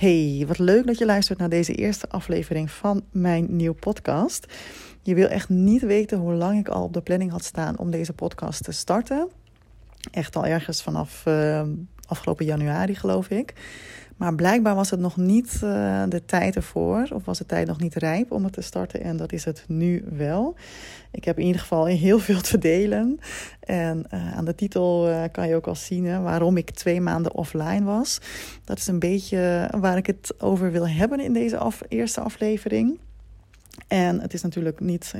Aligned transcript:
Hey, 0.00 0.44
wat 0.46 0.58
leuk 0.58 0.86
dat 0.86 0.98
je 0.98 1.04
luistert 1.04 1.38
naar 1.38 1.48
deze 1.48 1.74
eerste 1.74 2.08
aflevering 2.08 2.70
van 2.70 3.02
mijn 3.10 3.46
nieuwe 3.56 3.74
podcast. 3.74 4.52
Je 5.02 5.14
wil 5.14 5.28
echt 5.28 5.48
niet 5.48 5.82
weten 5.82 6.18
hoe 6.18 6.32
lang 6.32 6.58
ik 6.58 6.68
al 6.68 6.82
op 6.82 6.92
de 6.92 7.00
planning 7.00 7.30
had 7.30 7.44
staan 7.44 7.78
om 7.78 7.90
deze 7.90 8.12
podcast 8.12 8.64
te 8.64 8.72
starten. 8.72 9.28
Echt 10.10 10.36
al 10.36 10.46
ergens 10.46 10.82
vanaf 10.82 11.24
uh, 11.26 11.62
afgelopen 12.06 12.44
januari, 12.44 12.94
geloof 12.94 13.28
ik. 13.28 13.54
Maar 14.20 14.34
blijkbaar 14.34 14.74
was 14.74 14.90
het 14.90 15.00
nog 15.00 15.16
niet 15.16 15.60
uh, 15.64 16.02
de 16.08 16.24
tijd 16.26 16.56
ervoor, 16.56 17.08
of 17.12 17.24
was 17.24 17.38
de 17.38 17.46
tijd 17.46 17.66
nog 17.66 17.80
niet 17.80 17.94
rijp 17.94 18.32
om 18.32 18.44
het 18.44 18.52
te 18.52 18.60
starten. 18.60 19.00
En 19.02 19.16
dat 19.16 19.32
is 19.32 19.44
het 19.44 19.64
nu 19.68 20.04
wel. 20.16 20.54
Ik 21.10 21.24
heb 21.24 21.38
in 21.38 21.46
ieder 21.46 21.60
geval 21.60 21.84
heel 22.06 22.18
veel 22.18 22.40
te 22.40 22.58
delen. 22.58 23.20
En 23.60 24.04
uh, 24.14 24.36
aan 24.36 24.44
de 24.44 24.54
titel 24.54 25.08
uh, 25.08 25.22
kan 25.32 25.48
je 25.48 25.54
ook 25.54 25.66
al 25.66 25.74
zien 25.74 26.04
hè, 26.04 26.20
waarom 26.20 26.56
ik 26.56 26.70
twee 26.70 27.00
maanden 27.00 27.34
offline 27.34 27.84
was. 27.84 28.20
Dat 28.64 28.78
is 28.78 28.86
een 28.86 28.98
beetje 28.98 29.70
waar 29.80 29.96
ik 29.96 30.06
het 30.06 30.34
over 30.38 30.72
wil 30.72 30.88
hebben 30.88 31.20
in 31.20 31.32
deze 31.32 31.72
eerste 31.88 32.20
aflevering. 32.20 32.98
En 33.88 34.20
het 34.20 34.34
is 34.34 34.42
natuurlijk 34.42 34.80
niet 34.80 35.14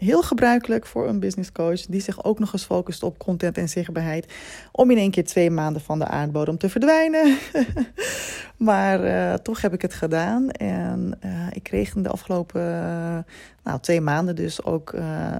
heel 0.00 0.22
gebruikelijk 0.22 0.86
voor 0.86 1.08
een 1.08 1.20
business 1.20 1.52
coach 1.52 1.80
die 1.80 2.00
zich 2.00 2.24
ook 2.24 2.38
nog 2.38 2.52
eens 2.52 2.64
focust 2.64 3.02
op 3.02 3.18
content 3.18 3.58
en 3.58 3.68
zichtbaarheid. 3.68 4.32
Om 4.72 4.90
in 4.90 4.96
één 4.96 5.10
keer 5.10 5.24
twee 5.24 5.50
maanden 5.50 5.82
van 5.82 5.98
de 5.98 6.06
aardbodem 6.06 6.58
te 6.58 6.68
verdwijnen. 6.68 7.38
maar 8.56 9.04
uh, 9.04 9.34
toch 9.34 9.60
heb 9.60 9.72
ik 9.72 9.82
het 9.82 9.94
gedaan. 9.94 10.50
En 10.50 11.18
uh, 11.24 11.46
ik 11.50 11.62
kreeg 11.62 11.94
in 11.94 12.02
de 12.02 12.08
afgelopen 12.08 12.60
uh, 12.60 13.18
nou, 13.64 13.80
twee 13.80 14.00
maanden 14.00 14.36
dus 14.36 14.64
ook 14.64 14.94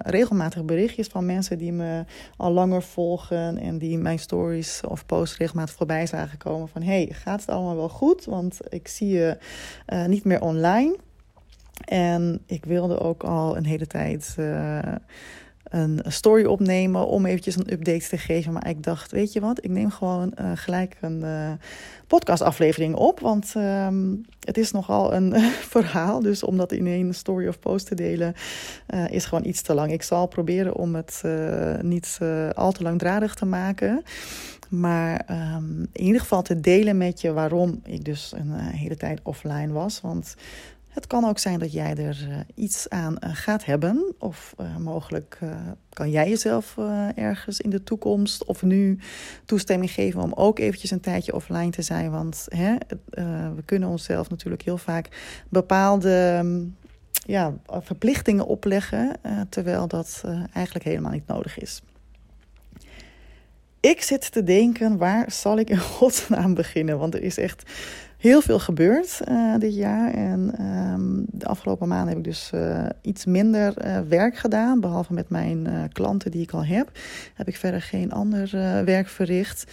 regelmatig 0.05 0.65
berichtjes 0.65 1.07
van 1.07 1.27
mensen 1.27 1.59
die 1.59 1.73
me 1.73 2.05
al 2.37 2.53
langer 2.53 2.83
volgen. 2.83 3.59
En 3.59 3.79
die 3.79 3.99
mijn 3.99 4.19
stories 4.19 4.81
of 4.89 5.07
posts 5.07 5.37
regelmatig 5.37 5.75
voorbij 5.75 6.07
zagen 6.07 6.39
komen. 6.39 6.69
Van 6.69 6.83
hey, 6.83 7.09
gaat 7.13 7.41
het 7.41 7.51
allemaal 7.51 7.77
wel 7.77 7.89
goed? 7.89 8.25
Want 8.25 8.59
ik 8.69 8.89
zie 8.89 9.09
je 9.09 9.39
niet 10.07 10.25
meer 10.25 10.41
online. 10.41 10.97
En 11.85 12.41
ik 12.47 12.65
wilde 12.65 13.01
ook 13.01 13.23
al 13.23 13.57
een 13.57 13.67
hele 13.67 13.87
tijd 13.87 14.35
uh, 14.39 14.79
een 15.71 16.01
story 16.07 16.45
opnemen 16.45 17.07
om 17.07 17.27
eventjes 17.27 17.57
een 17.57 17.73
update 17.73 18.09
te 18.09 18.19
geven. 18.19 18.53
Maar 18.53 18.69
ik 18.69 18.83
dacht, 18.83 19.11
weet 19.11 19.33
je 19.33 19.41
wat, 19.41 19.65
ik 19.65 19.71
neem 19.71 19.91
gewoon 19.91 20.33
uh, 20.41 20.51
gelijk 20.55 20.97
een 21.01 21.21
uh, 21.25 21.53
podcastaflevering 22.07 22.95
op. 22.95 23.21
Want 23.21 23.53
um, 23.57 24.25
het 24.41 24.59
is 24.59 24.71
nogal 24.71 25.15
een 25.15 25.41
verhaal. 25.77 26.21
Dus 26.21 26.43
om 26.43 26.57
dat 26.57 26.73
in 26.73 26.87
één 26.87 27.15
story 27.15 27.49
of 27.49 27.59
post 27.59 27.87
te 27.87 27.95
delen 27.95 28.35
is 29.11 29.25
gewoon 29.25 29.45
iets 29.45 29.63
te 29.63 29.75
lang. 29.75 29.93
Ik 29.93 30.03
zal 30.03 30.27
proberen 30.27 30.75
om 30.75 30.95
het 30.95 31.23
niet 31.81 32.19
al 32.55 32.73
te 32.73 32.83
langdradig 32.83 33.35
te 33.35 33.47
maken. 33.47 34.03
Maar 34.69 35.27
um, 35.57 35.89
in 35.93 36.05
ieder 36.05 36.21
geval 36.21 36.43
te 36.43 36.61
delen 36.61 36.97
met 36.97 37.21
je 37.21 37.33
waarom 37.33 37.81
ik 37.85 38.05
dus 38.05 38.33
een 38.37 38.53
hele 38.53 38.97
tijd 38.97 39.21
offline 39.23 39.73
was. 39.73 40.01
Want 40.01 40.35
het 40.91 41.07
kan 41.07 41.25
ook 41.25 41.39
zijn 41.39 41.59
dat 41.59 41.73
jij 41.73 41.97
er 41.97 42.27
uh, 42.29 42.37
iets 42.55 42.89
aan 42.89 43.17
uh, 43.25 43.31
gaat 43.33 43.65
hebben. 43.65 44.15
Of 44.19 44.55
uh, 44.61 44.77
mogelijk 44.77 45.39
kan 45.93 46.11
jij 46.11 46.29
jezelf 46.29 46.77
ergens 47.15 47.61
in 47.61 47.71
de 47.71 47.83
toekomst 47.83 48.45
of 48.45 48.63
nu 48.63 48.99
toestemming 49.45 49.91
geven 49.91 50.23
om 50.23 50.33
ook 50.33 50.59
eventjes 50.59 50.91
een 50.91 51.01
tijdje 51.01 51.35
offline 51.35 51.71
te 51.71 51.83
zijn. 51.83 52.11
Want 52.11 52.47
hè, 52.49 52.77
we 53.55 53.63
kunnen 53.65 53.89
onszelf 53.89 54.31
natuurlijk 54.31 54.63
heel 54.63 54.79
vaak 54.79 55.09
bepaalde 55.49 56.39
um, 56.43 56.77
ja, 57.11 57.55
verplichtingen 57.67 58.47
opleggen. 58.47 59.17
terwijl 59.49 59.89
dat 59.89 60.25
eigenlijk 60.53 60.85
helemaal 60.85 61.13
niet 61.13 61.27
nodig 61.27 61.59
is. 61.59 61.83
Ik 63.81 64.03
zit 64.03 64.33
te 64.33 64.43
denken, 64.45 64.97
waar 64.97 65.33
zal 65.33 65.59
ik 65.59 65.71
in 65.71 65.79
godsnaam 65.99 66.55
beginnen? 66.55 66.99
Want 66.99 67.15
er 67.15 67.23
is 67.23 67.39
echt 67.39 67.63
heel 68.21 68.41
veel 68.41 68.59
gebeurd 68.59 69.21
uh, 69.29 69.55
dit 69.59 69.75
jaar. 69.75 70.15
En 70.15 70.55
um, 70.61 71.25
de 71.31 71.47
afgelopen 71.47 71.89
maanden 71.89 72.09
heb 72.09 72.19
ik 72.19 72.25
dus 72.25 72.51
uh, 72.55 72.87
iets 73.03 73.25
minder 73.25 73.87
uh, 73.87 73.99
werk 74.09 74.37
gedaan. 74.37 74.81
Behalve 74.81 75.13
met 75.13 75.29
mijn 75.29 75.89
klanten 75.93 76.31
die 76.31 76.43
ik 76.43 76.51
al 76.51 76.65
heb. 76.65 76.91
Heb 77.35 77.49
ik 77.49 77.57
verder 77.57 77.83
geen 77.83 78.13
ander 78.13 78.51
werk 78.85 79.09
verricht. 79.09 79.73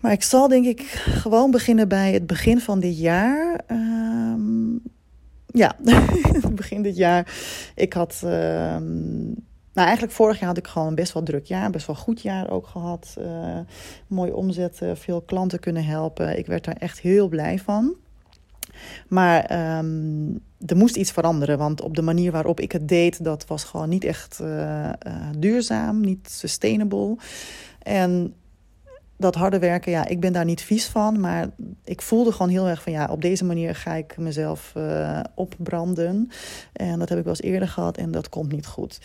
Maar 0.00 0.12
ik 0.12 0.22
zal 0.22 0.48
denk 0.48 0.66
ik 0.66 0.80
gewoon 0.80 1.50
beginnen 1.50 1.88
bij 1.88 2.12
het 2.12 2.26
begin 2.26 2.60
van 2.60 2.80
dit 2.80 2.98
jaar. 2.98 3.60
Um, 3.70 4.82
ja, 5.46 5.76
begin 6.52 6.82
dit 6.82 6.96
jaar. 6.96 7.34
Ik 7.74 7.92
had. 7.92 8.22
Um, 8.24 9.48
nou, 9.80 9.92
eigenlijk 9.92 10.22
vorig 10.22 10.38
jaar 10.38 10.48
had 10.48 10.58
ik 10.58 10.66
gewoon 10.66 10.94
best 10.94 11.12
wel 11.12 11.22
druk 11.22 11.46
jaar. 11.46 11.70
Best 11.70 11.86
wel 11.86 11.96
goed 11.96 12.22
jaar 12.22 12.50
ook 12.50 12.66
gehad. 12.66 13.14
Uh, 13.18 13.58
mooie 14.06 14.36
omzet, 14.36 14.80
veel 14.94 15.20
klanten 15.20 15.60
kunnen 15.60 15.84
helpen. 15.84 16.38
Ik 16.38 16.46
werd 16.46 16.64
daar 16.64 16.76
echt 16.76 17.00
heel 17.00 17.28
blij 17.28 17.58
van. 17.58 17.94
Maar 19.08 19.76
um, 19.78 20.42
er 20.66 20.76
moest 20.76 20.96
iets 20.96 21.10
veranderen. 21.10 21.58
Want 21.58 21.80
op 21.80 21.96
de 21.96 22.02
manier 22.02 22.32
waarop 22.32 22.60
ik 22.60 22.72
het 22.72 22.88
deed, 22.88 23.24
dat 23.24 23.46
was 23.46 23.64
gewoon 23.64 23.88
niet 23.88 24.04
echt 24.04 24.38
uh, 24.42 24.48
uh, 24.48 24.92
duurzaam, 25.38 26.00
niet 26.00 26.30
sustainable. 26.30 27.16
En 27.82 28.34
dat 29.16 29.34
harde 29.34 29.58
werken, 29.58 29.92
ja, 29.92 30.06
ik 30.06 30.20
ben 30.20 30.32
daar 30.32 30.44
niet 30.44 30.62
vies 30.62 30.86
van. 30.86 31.20
Maar 31.20 31.48
ik 31.84 32.02
voelde 32.02 32.32
gewoon 32.32 32.48
heel 32.48 32.68
erg 32.68 32.82
van 32.82 32.92
ja, 32.92 33.08
op 33.10 33.22
deze 33.22 33.44
manier 33.44 33.74
ga 33.74 33.94
ik 33.94 34.16
mezelf 34.16 34.72
opbranden. 35.34 36.30
En 36.72 36.98
dat 36.98 37.08
heb 37.08 37.18
ik 37.18 37.24
wel 37.24 37.32
eens 37.32 37.52
eerder 37.52 37.68
gehad 37.68 37.96
en 37.96 38.10
dat 38.10 38.28
komt 38.28 38.52
niet 38.52 38.66
goed. 38.66 39.00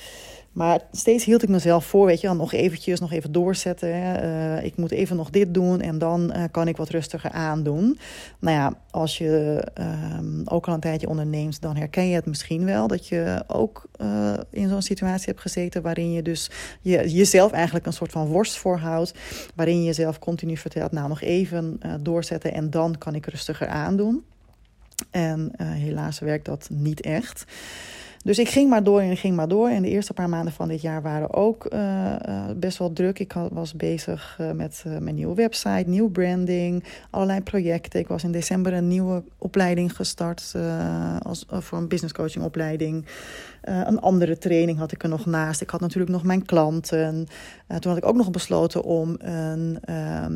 Maar 0.55 0.81
steeds 0.91 1.25
hield 1.25 1.43
ik 1.43 1.49
mezelf 1.49 1.85
voor, 1.85 2.05
weet 2.05 2.21
je, 2.21 2.33
nog 2.33 2.53
eventjes, 2.53 2.99
nog 2.99 3.11
even 3.11 3.31
doorzetten. 3.31 3.89
Uh, 3.89 4.63
ik 4.63 4.77
moet 4.77 4.91
even 4.91 5.15
nog 5.15 5.29
dit 5.29 5.53
doen 5.53 5.81
en 5.81 5.97
dan 5.97 6.33
uh, 6.35 6.43
kan 6.51 6.67
ik 6.67 6.77
wat 6.77 6.89
rustiger 6.89 7.31
aandoen. 7.31 7.99
Nou 8.39 8.57
ja, 8.57 8.73
als 8.91 9.17
je 9.17 9.63
uh, 9.79 10.19
ook 10.45 10.67
al 10.67 10.73
een 10.73 10.79
tijdje 10.79 11.09
onderneemt, 11.09 11.61
dan 11.61 11.75
herken 11.75 12.07
je 12.07 12.15
het 12.15 12.25
misschien 12.25 12.65
wel. 12.65 12.87
Dat 12.87 13.07
je 13.07 13.43
ook 13.47 13.85
uh, 14.01 14.33
in 14.49 14.69
zo'n 14.69 14.81
situatie 14.81 15.25
hebt 15.25 15.41
gezeten 15.41 15.81
waarin 15.81 16.11
je 16.11 16.21
dus 16.21 16.49
je, 16.81 17.11
jezelf 17.11 17.51
eigenlijk 17.51 17.85
een 17.85 17.93
soort 17.93 18.11
van 18.11 18.27
worst 18.27 18.57
voorhoudt. 18.57 19.13
Waarin 19.55 19.79
je 19.79 19.85
jezelf 19.85 20.19
continu 20.19 20.57
vertelt, 20.57 20.91
nou 20.91 21.07
nog 21.07 21.21
even 21.21 21.79
doorzetten 21.99 22.53
en 22.53 22.69
dan 22.69 22.97
kan 22.97 23.15
ik 23.15 23.25
rustiger 23.25 23.67
aandoen. 23.67 24.23
En 25.11 25.51
helaas 25.57 26.19
werkt 26.19 26.45
dat 26.45 26.67
niet 26.71 27.01
echt. 27.01 27.45
Dus 28.25 28.39
ik 28.39 28.49
ging 28.49 28.69
maar 28.69 28.83
door 28.83 29.01
en 29.01 29.17
ging 29.17 29.35
maar 29.35 29.47
door. 29.47 29.69
En 29.69 29.81
de 29.81 29.89
eerste 29.89 30.13
paar 30.13 30.29
maanden 30.29 30.53
van 30.53 30.67
dit 30.67 30.81
jaar 30.81 31.01
waren 31.01 31.33
ook 31.33 31.73
uh, 31.73 31.79
uh, 31.79 32.43
best 32.55 32.77
wel 32.77 32.93
druk. 32.93 33.19
Ik 33.19 33.33
was 33.51 33.73
bezig 33.73 34.37
uh, 34.41 34.51
met 34.51 34.83
mijn 34.99 35.15
nieuwe 35.15 35.35
website, 35.35 35.83
nieuw 35.89 36.09
branding, 36.09 36.83
allerlei 37.09 37.41
projecten. 37.41 37.99
Ik 37.99 38.07
was 38.07 38.23
in 38.23 38.31
december 38.31 38.73
een 38.73 38.87
nieuwe 38.87 39.23
opleiding 39.37 39.95
gestart 39.95 40.55
als, 41.21 41.45
voor 41.49 41.77
een 41.77 41.87
business 41.87 42.13
coaching 42.13 42.43
opleiding. 42.43 43.05
een 43.61 43.99
andere 43.99 44.37
training 44.37 44.77
had 44.77 44.91
ik 44.91 45.03
er 45.03 45.09
nog 45.09 45.25
naast. 45.25 45.61
Ik 45.61 45.69
had 45.69 45.81
natuurlijk 45.81 46.11
nog 46.11 46.23
mijn 46.23 46.45
klanten. 46.45 47.27
toen 47.67 47.91
had 47.91 47.97
ik 47.97 48.05
ook 48.05 48.15
nog 48.15 48.31
besloten 48.31 48.83
om 48.83 49.15
een, 49.17 49.77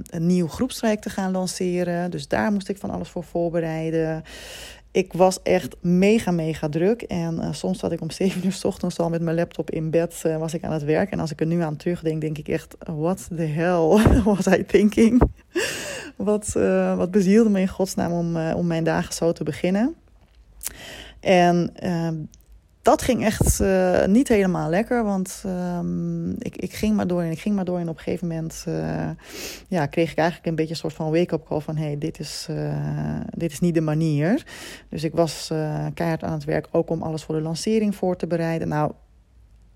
een 0.10 0.26
nieuw 0.26 0.48
groepstraject 0.48 1.02
te 1.02 1.10
gaan 1.10 1.32
lanceren. 1.32 2.12
Dus 2.12 2.28
daar 2.28 2.52
moest 2.52 2.70
ik 2.70 2.78
van 2.78 2.90
alles 2.90 3.10
voor 3.10 3.24
voorbereiden 3.24 4.24
ik 4.92 5.14
was 5.14 5.42
echt 5.42 5.76
mega, 5.82 6.32
mega 6.32 6.70
druk. 6.70 7.02
En 7.02 7.36
uh, 7.36 7.54
soms 7.54 7.80
zat 7.80 7.92
ik 7.92 8.02
om 8.02 8.12
7 8.12 8.46
uur 8.46 8.52
s 8.52 8.64
ochtends 8.64 9.00
al 9.00 9.10
met 9.10 9.22
mijn 9.22 9.36
laptop 9.36 9.72
in 9.72 9.90
bed, 9.90 10.24
uh, 10.26 10.38
was 10.38 10.54
ik 10.54 10.64
aan 10.64 10.72
het 10.72 10.84
werk. 10.84 11.12
En 11.12 11.20
als 11.20 11.32
ik 11.32 11.40
er 11.40 11.46
nu 11.46 11.62
aan 11.62 11.76
terugdenk, 11.76 12.22
denk 12.22 12.38
ik 12.38 12.48
echt, 12.48 12.76
what 12.86 13.28
the 13.36 13.42
hell 13.42 14.04
was 14.34 14.48
I 14.48 14.66
thinking? 14.66 15.22
wat, 16.16 16.54
uh, 16.58 16.98
wat 16.98 17.12
bezielde 17.12 17.50
me 17.50 17.60
in 17.60 17.68
godsnaam 17.68 18.12
om, 18.12 18.38
om 18.38 18.68
mijn 18.68 18.84
dagen 18.84 19.14
zo 19.14 19.32
te 19.32 19.44
beginnen. 19.44 19.96
En 21.20 21.72
ehm, 21.76 22.16
dat 22.90 23.02
ging 23.02 23.26
echt 23.26 23.60
uh, 23.60 24.06
niet 24.06 24.28
helemaal 24.28 24.70
lekker. 24.70 25.04
Want 25.04 25.44
um, 25.46 26.36
ik, 26.38 26.58
ik 26.58 26.74
ging 26.74 26.96
maar 26.96 27.08
door 27.08 27.22
en 27.22 27.32
ik 27.32 27.40
ging 27.40 27.56
maar 27.56 27.66
door. 27.66 27.80
En 27.80 27.90
op 27.90 27.98
een 27.98 28.04
gegeven 28.04 28.28
moment 28.28 28.66
uh, 28.68 29.10
ja, 29.68 29.86
kreeg 29.86 30.12
ik 30.12 30.18
eigenlijk 30.18 30.48
een 30.48 30.56
beetje 30.56 30.72
een 30.72 30.80
soort 30.80 30.94
van 30.94 31.12
wake-up 31.12 31.46
call 31.46 31.60
van... 31.60 31.78
hey, 31.78 31.98
dit, 31.98 32.20
is, 32.20 32.48
uh, 32.50 32.74
dit 33.30 33.52
is 33.52 33.60
niet 33.60 33.74
de 33.74 33.82
manier. 33.82 34.46
Dus 34.90 35.04
ik 35.04 35.14
was 35.14 35.48
keihard 35.94 36.24
aan 36.24 36.34
het 36.34 36.44
werk 36.44 36.68
ook 36.72 36.90
om 36.90 37.02
alles 37.02 37.24
voor 37.24 37.36
de 37.36 37.42
lancering 37.42 37.96
voor 37.96 38.16
te 38.16 38.28
bereiden. 38.28 38.68
Nou, 38.68 38.92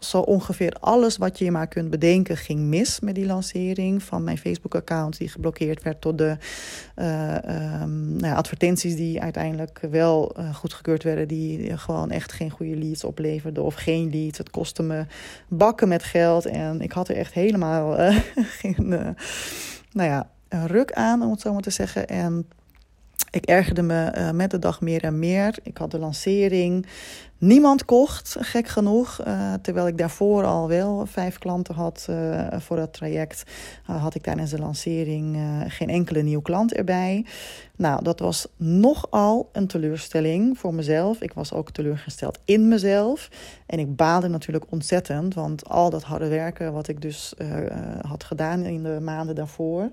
zo 0.04 0.20
ongeveer 0.20 0.76
alles 0.80 1.18
wat 1.18 1.38
je 1.38 1.52
maar 1.52 1.68
kunt 1.68 1.90
bedenken 1.90 2.38
ging 2.38 2.60
mis 2.60 3.00
met 3.00 3.16
die 3.16 3.26
lancering. 3.26 4.04
Van 4.04 4.24
mijn 4.24 4.38
Facebook-account 4.38 5.18
die 5.18 5.30
geblokkeerd 5.30 5.84
werd 5.84 6.02
tot 6.02 6.18
de 6.18 6.38
uh, 6.96 7.82
um, 7.82 8.16
nou 8.16 8.36
advertenties 8.36 8.96
die 8.96 9.22
uiteindelijk 9.22 9.80
wel 9.92 10.40
uh, 10.40 10.56
goedgekeurd 10.56 11.04
werden. 11.04 11.28
Die 11.28 11.78
gewoon 11.78 12.12
echt 12.12 12.32
geen 12.32 12.50
goede 12.50 12.76
leads 12.76 13.04
opleverden 13.04 13.64
of 13.64 13.76
geen 13.76 14.10
leads. 14.10 14.38
Het 14.38 14.50
kostte 14.50 14.84
me 14.84 15.06
bakken 15.48 15.88
met 15.88 16.04
geld 16.04 16.46
en 16.46 16.82
ik 16.82 16.92
had 16.92 17.10
er 17.10 17.16
echt 17.16 17.34
helemaal 17.34 18.12
geen 18.62 19.16
nou 19.92 20.10
ja, 20.10 20.30
ruk 20.50 20.92
aan, 20.92 21.22
om 21.22 21.32
het 21.32 21.42
zo 21.42 21.54
maar 21.54 21.62
te 21.62 21.70
zeggen. 21.70 22.08
En 22.08 22.48
Ik 23.34 23.46
ergerde 23.46 23.82
me 23.82 24.32
met 24.34 24.52
de 24.52 24.60
dag 24.60 24.82
meer 24.82 25.04
en 25.04 25.20
meer. 25.20 25.58
Ik 25.64 25.78
had 25.78 25.92
de 25.92 26.00
lancering. 26.00 26.86
Niemand 27.38 27.86
kocht, 27.86 28.36
gek 28.40 28.68
genoeg. 28.68 29.26
Uh, 29.28 29.54
terwijl 29.62 29.88
ik 29.88 29.98
daarvoor 29.98 30.44
al 30.44 30.68
wel 30.68 31.06
vijf 31.06 31.38
klanten 31.38 31.76
had 31.76 32.08
uh, 32.10 32.48
voor 32.52 32.76
dat 32.76 32.94
traject, 32.94 33.44
had 33.84 34.16
ik 34.16 34.22
tijdens 34.22 34.52
de 34.52 34.60
lancering 34.60 35.38
geen 35.68 35.90
enkele 35.90 36.22
nieuwe 36.22 36.44
klant 36.44 36.74
erbij. 36.74 37.26
Nou, 37.76 38.04
dat 38.04 38.20
was 38.20 38.48
nogal 38.58 39.50
een 39.52 39.68
teleurstelling 39.68 40.58
voor 40.58 40.74
mezelf. 40.74 41.22
Ik 41.22 41.34
was 41.34 41.54
ook 41.54 41.72
teleurgesteld 41.72 42.40
in 42.46 42.68
mezelf. 42.68 43.30
En 43.66 43.80
ik 43.80 43.96
baalde 43.96 44.28
natuurlijk 44.28 44.66
ontzettend, 44.70 45.34
want 45.34 45.70
al 45.70 45.90
dat 45.90 46.04
harde 46.04 46.28
werken 46.28 46.74
wat 46.74 46.88
ik 46.88 47.02
dus 47.02 47.34
had 48.08 48.24
gedaan 48.24 48.64
in 48.64 48.84
de 48.84 49.00
maanden 49.02 49.36
daarvoor, 49.36 49.92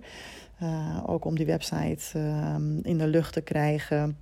ook 1.07 1.25
om 1.25 1.37
die 1.37 1.47
website 1.47 2.19
ehm, 2.19 2.79
in 2.83 2.99
de 2.99 3.07
lucht 3.07 3.33
te 3.33 3.41
krijgen 3.41 4.17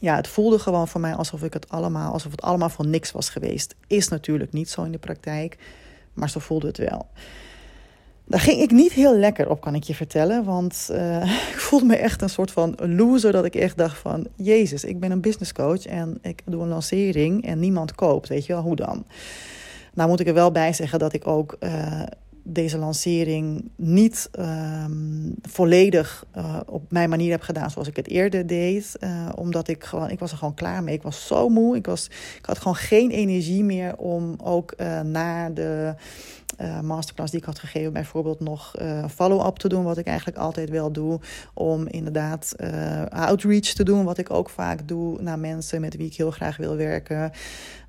ja, 0.00 0.16
het 0.16 0.28
voelde 0.28 0.58
gewoon 0.58 0.88
voor 0.88 1.00
mij 1.00 1.14
alsof, 1.14 1.42
ik 1.42 1.52
het 1.52 1.68
allemaal, 1.68 2.12
alsof 2.12 2.30
het 2.30 2.42
allemaal 2.42 2.68
voor 2.68 2.86
niks 2.86 3.12
was 3.12 3.28
geweest. 3.28 3.74
Is 3.86 4.08
natuurlijk 4.08 4.52
niet 4.52 4.70
zo 4.70 4.82
in 4.82 4.92
de 4.92 4.98
praktijk, 4.98 5.58
maar 6.12 6.30
zo 6.30 6.40
voelde 6.40 6.66
het 6.66 6.78
wel. 6.78 7.06
Daar 8.24 8.40
ging 8.40 8.60
ik 8.60 8.70
niet 8.70 8.92
heel 8.92 9.16
lekker 9.16 9.50
op, 9.50 9.60
kan 9.60 9.74
ik 9.74 9.82
je 9.82 9.94
vertellen. 9.94 10.44
Want 10.44 10.88
uh, 10.90 11.48
ik 11.52 11.58
voelde 11.58 11.86
me 11.86 11.96
echt 11.96 12.22
een 12.22 12.30
soort 12.30 12.50
van 12.50 12.74
loser. 12.78 13.32
Dat 13.32 13.44
ik 13.44 13.54
echt 13.54 13.76
dacht 13.76 13.98
van... 13.98 14.26
Jezus, 14.34 14.84
ik 14.84 15.00
ben 15.00 15.10
een 15.10 15.20
business 15.20 15.52
coach 15.52 15.86
en 15.86 16.18
ik 16.22 16.42
doe 16.44 16.62
een 16.62 16.68
lancering 16.68 17.44
en 17.44 17.58
niemand 17.58 17.94
koopt. 17.94 18.28
Weet 18.28 18.46
je 18.46 18.52
wel, 18.52 18.62
hoe 18.62 18.76
dan? 18.76 19.04
Nou 19.94 20.08
moet 20.08 20.20
ik 20.20 20.26
er 20.26 20.34
wel 20.34 20.52
bij 20.52 20.72
zeggen 20.72 20.98
dat 20.98 21.12
ik 21.12 21.26
ook... 21.26 21.56
Uh, 21.60 22.02
deze 22.48 22.78
lancering 22.78 23.70
niet 23.76 24.30
um, 24.38 25.34
volledig 25.42 26.24
uh, 26.36 26.60
op 26.66 26.82
mijn 26.90 27.08
manier 27.08 27.30
heb 27.30 27.42
gedaan 27.42 27.70
zoals 27.70 27.88
ik 27.88 27.96
het 27.96 28.08
eerder 28.08 28.46
deed. 28.46 28.96
Uh, 29.00 29.28
omdat 29.34 29.68
ik 29.68 29.84
gewoon, 29.84 30.10
ik 30.10 30.18
was 30.18 30.30
er 30.30 30.38
gewoon 30.38 30.54
klaar 30.54 30.82
mee. 30.82 30.94
Ik 30.94 31.02
was 31.02 31.26
zo 31.26 31.48
moe. 31.48 31.76
Ik, 31.76 31.86
was, 31.86 32.06
ik 32.38 32.46
had 32.46 32.58
gewoon 32.58 32.76
geen 32.76 33.10
energie 33.10 33.64
meer 33.64 33.96
om 33.96 34.34
ook 34.42 34.74
uh, 34.76 35.00
naar 35.00 35.54
de 35.54 35.94
masterclass 36.82 37.30
die 37.30 37.40
ik 37.40 37.46
had 37.46 37.58
gegeven, 37.58 37.92
bijvoorbeeld 37.92 38.40
nog 38.40 38.74
follow-up 39.10 39.56
te 39.56 39.68
doen. 39.68 39.84
Wat 39.84 39.98
ik 39.98 40.06
eigenlijk 40.06 40.38
altijd 40.38 40.70
wel 40.70 40.92
doe. 40.92 41.20
Om 41.54 41.86
inderdaad 41.86 42.54
outreach 43.08 43.60
te 43.72 43.84
doen. 43.84 44.04
Wat 44.04 44.18
ik 44.18 44.30
ook 44.30 44.50
vaak 44.50 44.88
doe 44.88 45.22
naar 45.22 45.38
mensen 45.38 45.80
met 45.80 45.96
wie 45.96 46.06
ik 46.06 46.14
heel 46.14 46.30
graag 46.30 46.56
wil 46.56 46.76
werken. 46.76 47.32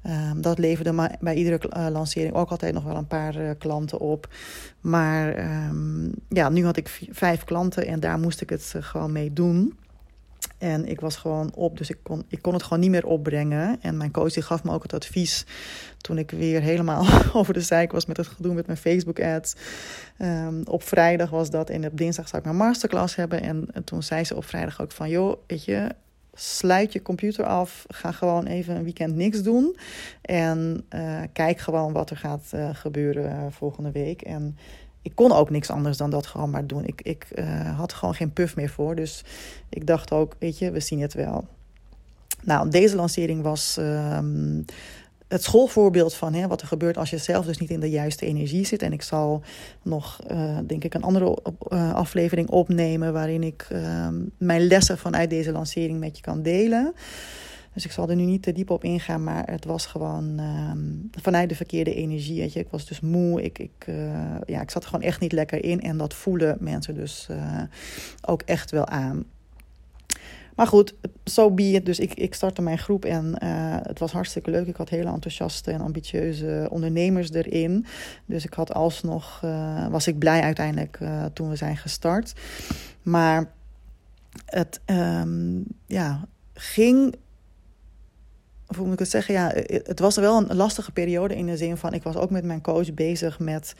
Um, 0.03 0.41
dat 0.41 0.57
leverde 0.57 1.17
bij 1.19 1.35
iedere 1.35 1.89
lancering 1.91 2.33
ook 2.33 2.49
altijd 2.49 2.73
nog 2.73 2.83
wel 2.83 2.95
een 2.95 3.07
paar 3.07 3.55
klanten 3.55 3.99
op. 3.99 4.33
Maar 4.81 5.39
um, 5.67 6.13
ja, 6.29 6.49
nu 6.49 6.65
had 6.65 6.77
ik 6.77 6.99
vijf 7.11 7.43
klanten 7.43 7.87
en 7.87 7.99
daar 7.99 8.19
moest 8.19 8.41
ik 8.41 8.49
het 8.49 8.73
gewoon 8.79 9.11
mee 9.11 9.33
doen. 9.33 9.77
En 10.57 10.85
ik 10.85 10.99
was 10.99 11.15
gewoon 11.15 11.51
op, 11.53 11.77
dus 11.77 11.89
ik 11.89 11.97
kon, 12.03 12.23
ik 12.27 12.41
kon 12.41 12.53
het 12.53 12.63
gewoon 12.63 12.79
niet 12.79 12.89
meer 12.89 13.05
opbrengen. 13.05 13.77
En 13.81 13.97
mijn 13.97 14.11
coach 14.11 14.33
die 14.33 14.43
gaf 14.43 14.63
me 14.63 14.71
ook 14.71 14.83
het 14.83 14.93
advies 14.93 15.45
toen 15.97 16.17
ik 16.17 16.31
weer 16.31 16.61
helemaal 16.61 17.05
over 17.39 17.53
de 17.53 17.61
zijk 17.61 17.91
was 17.91 18.05
met 18.05 18.17
het 18.17 18.27
gedoe 18.27 18.53
met 18.53 18.65
mijn 18.65 18.77
Facebook-ads. 18.77 19.55
Um, 20.21 20.61
op 20.65 20.83
vrijdag 20.83 21.29
was 21.29 21.49
dat 21.49 21.69
en 21.69 21.85
op 21.85 21.97
dinsdag 21.97 22.27
zou 22.27 22.37
ik 22.37 22.47
mijn 22.47 22.57
masterclass 22.67 23.15
hebben. 23.15 23.41
En, 23.41 23.67
en 23.73 23.83
toen 23.83 24.03
zei 24.03 24.23
ze 24.23 24.35
op 24.35 24.45
vrijdag 24.45 24.81
ook 24.81 24.91
van, 24.91 25.09
joh, 25.09 25.37
weet 25.47 25.65
je, 25.65 25.89
sluit 26.33 26.93
je 26.93 27.01
computer 27.01 27.45
af. 27.45 27.85
Ga 27.87 28.11
gewoon 28.11 28.45
even 28.45 28.75
een 28.75 28.83
weekend 28.83 29.15
niks 29.15 29.41
doen. 29.41 29.77
En 30.21 30.85
uh, 30.95 31.21
kijk 31.33 31.59
gewoon 31.59 31.93
wat 31.93 32.09
er 32.09 32.17
gaat 32.17 32.51
uh, 32.55 32.69
gebeuren 32.73 33.31
uh, 33.31 33.45
volgende 33.49 33.91
week. 33.91 34.21
En 34.21 34.57
ik 35.07 35.15
kon 35.15 35.31
ook 35.31 35.49
niks 35.49 35.69
anders 35.69 35.97
dan 35.97 36.09
dat 36.09 36.27
gewoon 36.27 36.49
maar 36.49 36.67
doen. 36.67 36.85
Ik, 36.85 37.01
ik 37.01 37.27
had 37.75 37.93
gewoon 37.93 38.15
geen 38.15 38.33
puff 38.33 38.55
meer 38.55 38.69
voor. 38.69 38.95
Dus 38.95 39.23
ik 39.69 39.87
dacht 39.87 40.11
ook, 40.11 40.35
weet 40.39 40.57
je, 40.57 40.71
we 40.71 40.79
zien 40.79 41.01
het 41.01 41.13
wel. 41.13 41.47
Nou, 42.43 42.69
deze 42.69 42.95
lancering 42.95 43.41
was 43.41 43.77
ehm, 43.77 44.61
het 45.27 45.43
schoolvoorbeeld 45.43 46.13
van 46.13 46.33
hè, 46.33 46.47
wat 46.47 46.61
er 46.61 46.67
gebeurt 46.67 46.97
als 46.97 47.09
je 47.09 47.17
zelf 47.17 47.45
dus 47.45 47.57
niet 47.57 47.69
in 47.69 47.79
de 47.79 47.89
juiste 47.89 48.25
energie 48.25 48.65
zit. 48.65 48.81
En 48.81 48.93
ik 48.93 49.01
zal 49.01 49.41
nog, 49.81 50.19
uh, 50.31 50.57
denk 50.67 50.83
ik, 50.83 50.93
een 50.93 51.03
andere 51.03 51.37
uh, 51.69 51.93
aflevering 51.93 52.49
opnemen 52.49 53.13
waarin 53.13 53.43
ik 53.43 53.67
uh, 53.71 54.07
mijn 54.37 54.67
lessen 54.67 54.97
vanuit 54.97 55.29
deze 55.29 55.51
lancering 55.51 55.99
met 55.99 56.17
je 56.17 56.23
kan 56.23 56.41
delen. 56.41 56.93
Dus 57.77 57.85
ik 57.85 57.91
zal 57.91 58.09
er 58.09 58.15
nu 58.15 58.25
niet 58.25 58.41
te 58.41 58.51
diep 58.51 58.69
op 58.69 58.83
ingaan, 58.83 59.23
maar 59.23 59.49
het 59.49 59.65
was 59.65 59.85
gewoon 59.85 60.39
ehm, 60.39 61.21
vanuit 61.21 61.49
de 61.49 61.55
verkeerde 61.55 61.93
energie. 61.93 62.39
Weet 62.39 62.53
je. 62.53 62.59
Ik 62.59 62.69
was 62.69 62.85
dus 62.85 62.99
moe, 62.99 63.41
ik, 63.41 63.59
ik, 63.59 63.85
uh, 63.89 63.95
ja, 64.45 64.61
ik 64.61 64.69
zat 64.69 64.83
er 64.83 64.89
gewoon 64.89 65.05
echt 65.05 65.19
niet 65.19 65.31
lekker 65.31 65.63
in. 65.63 65.81
En 65.81 65.97
dat 65.97 66.13
voelen 66.13 66.57
mensen 66.59 66.95
dus 66.95 67.27
ook 68.25 68.41
echt 68.41 68.71
wel 68.71 68.87
aan. 68.87 69.25
Maar 70.55 70.67
goed, 70.67 70.95
zo 71.01 71.11
so 71.23 71.51
be 71.51 71.63
it. 71.63 71.85
Dus 71.85 71.99
ik, 71.99 72.13
ik 72.13 72.33
startte 72.33 72.61
mijn 72.61 72.77
groep 72.77 73.05
en 73.05 73.25
uh, 73.43 73.75
het 73.81 73.99
was 73.99 74.11
hartstikke 74.11 74.51
leuk. 74.51 74.67
Ik 74.67 74.75
had 74.75 74.89
hele 74.89 75.11
enthousiaste 75.11 75.71
en 75.71 75.81
ambitieuze 75.81 76.67
ondernemers 76.71 77.31
erin. 77.31 77.85
Dus 78.25 78.45
ik 78.45 78.53
had 78.53 78.73
alsnog, 78.73 79.41
uh, 79.45 79.87
was 79.87 80.07
ik 80.07 80.19
blij 80.19 80.41
uiteindelijk 80.41 80.99
toen 81.33 81.49
we 81.49 81.55
zijn 81.55 81.77
gestart. 81.77 82.33
Maar 83.01 83.51
het 84.45 84.81
um, 84.85 85.65
ja, 85.85 86.27
ging 86.53 87.15
hoe 88.75 88.83
moet 88.83 88.93
ik 88.93 88.99
het 88.99 89.09
zeggen? 89.09 89.33
Ja, 89.33 89.51
het 89.65 89.99
was 89.99 90.15
wel 90.15 90.37
een 90.37 90.55
lastige 90.55 90.91
periode 90.91 91.35
in 91.35 91.45
de 91.45 91.57
zin 91.57 91.77
van... 91.77 91.93
ik 91.93 92.03
was 92.03 92.15
ook 92.15 92.29
met 92.29 92.43
mijn 92.43 92.61
coach 92.61 92.93
bezig 92.93 93.39
met 93.39 93.75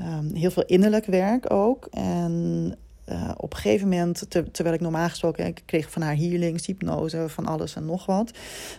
um, 0.00 0.34
heel 0.34 0.50
veel 0.50 0.64
innerlijk 0.64 1.06
werk 1.06 1.52
ook. 1.52 1.86
En 1.90 2.74
uh, 3.08 3.30
op 3.36 3.52
een 3.52 3.58
gegeven 3.58 3.88
moment, 3.88 4.26
terwijl 4.28 4.74
ik 4.74 4.80
normaal 4.80 5.08
gesproken, 5.08 5.46
ik 5.46 5.62
kreeg 5.64 5.90
van 5.90 6.02
haar 6.02 6.16
healings, 6.16 6.66
hypnose, 6.66 7.28
van 7.28 7.46
alles 7.46 7.76
en 7.76 7.84
nog 7.84 8.06
wat 8.06 8.30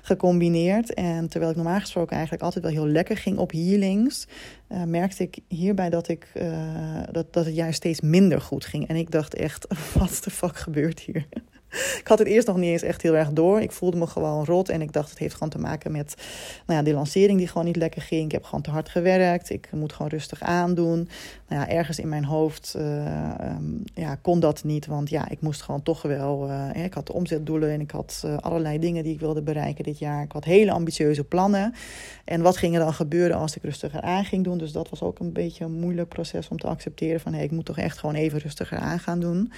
gecombineerd. 0.01 0.93
En 0.93 1.27
terwijl 1.27 1.51
ik 1.51 1.57
normaal 1.57 1.79
gesproken 1.79 2.15
eigenlijk 2.15 2.43
altijd 2.43 2.63
wel 2.63 2.73
heel 2.73 2.87
lekker 2.87 3.17
ging 3.17 3.37
op 3.37 3.51
healings, 3.51 4.27
merkte 4.85 5.23
ik 5.23 5.39
hierbij 5.47 5.89
dat, 5.89 6.07
ik, 6.07 6.31
dat, 7.11 7.33
dat 7.33 7.45
het 7.45 7.55
juist 7.55 7.77
steeds 7.77 8.01
minder 8.01 8.41
goed 8.41 8.65
ging. 8.65 8.87
En 8.87 8.95
ik 8.95 9.11
dacht 9.11 9.35
echt, 9.35 9.67
wat 9.99 10.19
de 10.23 10.31
fuck 10.31 10.57
gebeurt 10.57 10.99
hier? 10.99 11.27
ik 12.01 12.07
had 12.07 12.19
het 12.19 12.27
eerst 12.27 12.47
nog 12.47 12.57
niet 12.57 12.69
eens 12.69 12.81
echt 12.81 13.01
heel 13.01 13.15
erg 13.15 13.29
door. 13.29 13.61
Ik 13.61 13.71
voelde 13.71 13.97
me 13.97 14.07
gewoon 14.07 14.45
rot 14.45 14.69
en 14.69 14.81
ik 14.81 14.93
dacht 14.93 15.09
het 15.09 15.19
heeft 15.19 15.33
gewoon 15.33 15.49
te 15.49 15.59
maken 15.59 15.91
met 15.91 16.15
nou 16.65 16.79
ja, 16.79 16.85
die 16.85 16.93
lancering 16.93 17.37
die 17.37 17.47
gewoon 17.47 17.65
niet 17.65 17.75
lekker 17.75 18.01
ging. 18.01 18.25
Ik 18.25 18.31
heb 18.31 18.43
gewoon 18.43 18.61
te 18.61 18.69
hard 18.69 18.89
gewerkt. 18.89 19.49
Ik 19.49 19.69
moet 19.71 19.93
gewoon 19.93 20.11
rustig 20.11 20.41
aandoen. 20.41 21.09
Nou 21.47 21.61
ja, 21.61 21.69
ergens 21.69 21.99
in 21.99 22.09
mijn 22.09 22.25
hoofd 22.25 22.73
uh, 22.77 23.33
um, 23.41 23.83
ja, 23.93 24.15
kon 24.15 24.39
dat 24.39 24.63
niet, 24.63 24.85
want 24.85 25.09
ja, 25.09 25.29
ik 25.29 25.41
moest 25.41 25.61
gewoon 25.61 25.83
toch 25.83 26.01
wel. 26.01 26.49
Uh, 26.49 26.83
ik 26.83 26.93
had 26.93 27.11
omzetdoelen 27.11 27.71
en 27.71 27.81
ik 27.81 27.91
had 27.91 28.21
uh, 28.25 28.37
allerlei 28.37 28.79
dingen 28.79 29.03
die 29.03 29.13
ik 29.13 29.19
wilde 29.19 29.41
bereiken 29.41 29.83
dit 29.83 29.99
jaar. 29.99 30.23
Ik 30.23 30.31
had 30.31 30.43
hele 30.43 30.71
ambitieuze 30.71 31.23
plannen. 31.23 31.73
En 32.25 32.41
wat 32.41 32.57
ging 32.57 32.73
er 32.73 32.79
dan 32.79 32.93
gebeuren 32.93 33.37
als 33.37 33.55
ik 33.55 33.63
rustiger 33.63 34.01
aan 34.01 34.25
ging 34.25 34.43
doen? 34.43 34.57
Dus 34.57 34.71
dat 34.71 34.89
was 34.89 35.01
ook 35.01 35.19
een 35.19 35.33
beetje 35.33 35.65
een 35.65 35.79
moeilijk 35.79 36.09
proces 36.09 36.47
om 36.47 36.59
te 36.59 36.67
accepteren 36.67 37.19
van 37.19 37.33
hey, 37.33 37.43
ik 37.43 37.51
moet 37.51 37.65
toch 37.65 37.77
echt 37.77 37.97
gewoon 37.97 38.15
even 38.15 38.39
rustiger 38.39 38.77
aan 38.77 38.99
gaan 38.99 39.19
doen. 39.19 39.51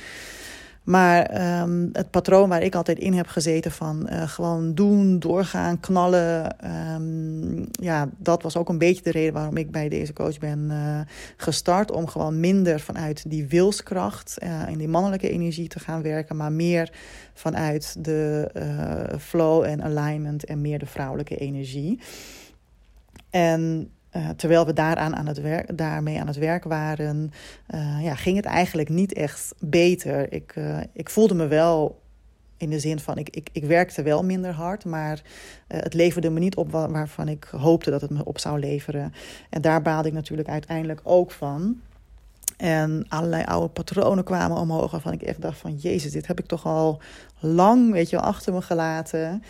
Maar 0.83 1.59
um, 1.61 1.89
het 1.93 2.11
patroon 2.11 2.49
waar 2.49 2.63
ik 2.63 2.75
altijd 2.75 2.99
in 2.99 3.13
heb 3.13 3.27
gezeten 3.27 3.71
van 3.71 4.07
uh, 4.09 4.27
gewoon 4.27 4.74
doen, 4.74 5.19
doorgaan, 5.19 5.79
knallen. 5.79 6.55
Um, 6.95 7.67
ja, 7.71 8.09
dat 8.17 8.43
was 8.43 8.57
ook 8.57 8.69
een 8.69 8.77
beetje 8.77 9.03
de 9.03 9.12
reden 9.12 9.33
waarom 9.33 9.57
ik 9.57 9.71
bij 9.71 9.89
deze 9.89 10.13
coach 10.13 10.38
ben 10.38 10.67
uh, 10.71 11.00
gestart. 11.38 11.91
Om 11.91 12.07
gewoon 12.07 12.39
minder 12.39 12.79
vanuit 12.79 13.29
die 13.29 13.48
wilskracht 13.48 14.38
uh, 14.43 14.67
en 14.67 14.77
die 14.77 14.88
mannelijke 14.88 15.29
energie 15.29 15.67
te 15.67 15.79
gaan 15.79 16.01
werken. 16.01 16.36
Maar 16.36 16.51
meer 16.51 16.91
vanuit 17.33 17.95
de 18.03 18.51
flow 19.19 19.63
en 19.63 19.83
alignment 19.83 20.45
en 20.45 20.62
meer 20.62 20.79
de 20.79 20.86
vrouwelijke 20.86 21.38
energie. 21.38 22.00
En 23.29 23.91
uh, 24.16 24.30
terwijl 24.30 24.66
we 24.66 24.74
daaraan 24.74 25.16
aan 25.16 25.28
het 25.28 25.42
werk, 25.42 25.78
daarmee 25.78 26.20
aan 26.20 26.28
het 26.28 26.38
werk 26.38 26.63
waren, 26.63 27.32
uh, 27.75 28.04
ja, 28.04 28.16
ging 28.16 28.36
het 28.36 28.46
eigenlijk 28.46 28.89
niet 28.89 29.13
echt 29.13 29.54
beter. 29.60 30.34
Ik, 30.34 30.56
uh, 30.58 30.78
ik 30.94 31.10
voelde 31.10 31.36
me 31.36 31.48
wel 31.48 32.01
in 32.58 32.70
de 32.70 32.80
zin 32.80 33.00
van, 33.00 33.18
ik, 33.18 33.30
ik, 33.30 33.50
ik 33.51 33.63
werkte 33.63 34.04
wel 34.04 34.24
minder 34.24 34.51
hard, 34.51 34.86
maar 34.86 35.22
het 35.68 35.94
leverde 35.94 36.30
me 36.30 36.39
niet 36.39 36.56
op 36.56 36.72
waarvan 36.72 37.28
ik 37.28 37.44
hoopte 37.44 37.92
dat 37.92 38.01
het 38.01 38.10
me 38.10 38.25
op 38.25 38.39
zou 38.39 38.60
leveren. 38.60 39.13
En 39.50 39.62
daar 39.62 39.82
baalde 39.82 40.08
ik 40.08 40.13
natuurlijk 40.13 40.50
uiteindelijk 40.50 41.00
ook 41.04 41.32
van. 41.32 41.82
En 42.58 43.06
allerlei 43.08 43.44
oude 43.44 43.68
patronen 43.68 44.24
kwamen 44.24 44.58
omhoog 44.58 44.92
waarvan 44.92 45.13
ik 45.13 45.22
echt 45.22 45.42
dacht 45.42 45.58
van... 45.58 45.75
Jezus, 45.75 46.12
dit 46.12 46.28
heb 46.28 46.39
ik 46.39 46.46
toch 46.46 46.66
al 46.66 47.01
lang, 47.39 47.92
weet 47.92 48.10
je 48.10 48.20
achter 48.20 48.54
me 48.54 48.62
gelaten. 48.62 49.44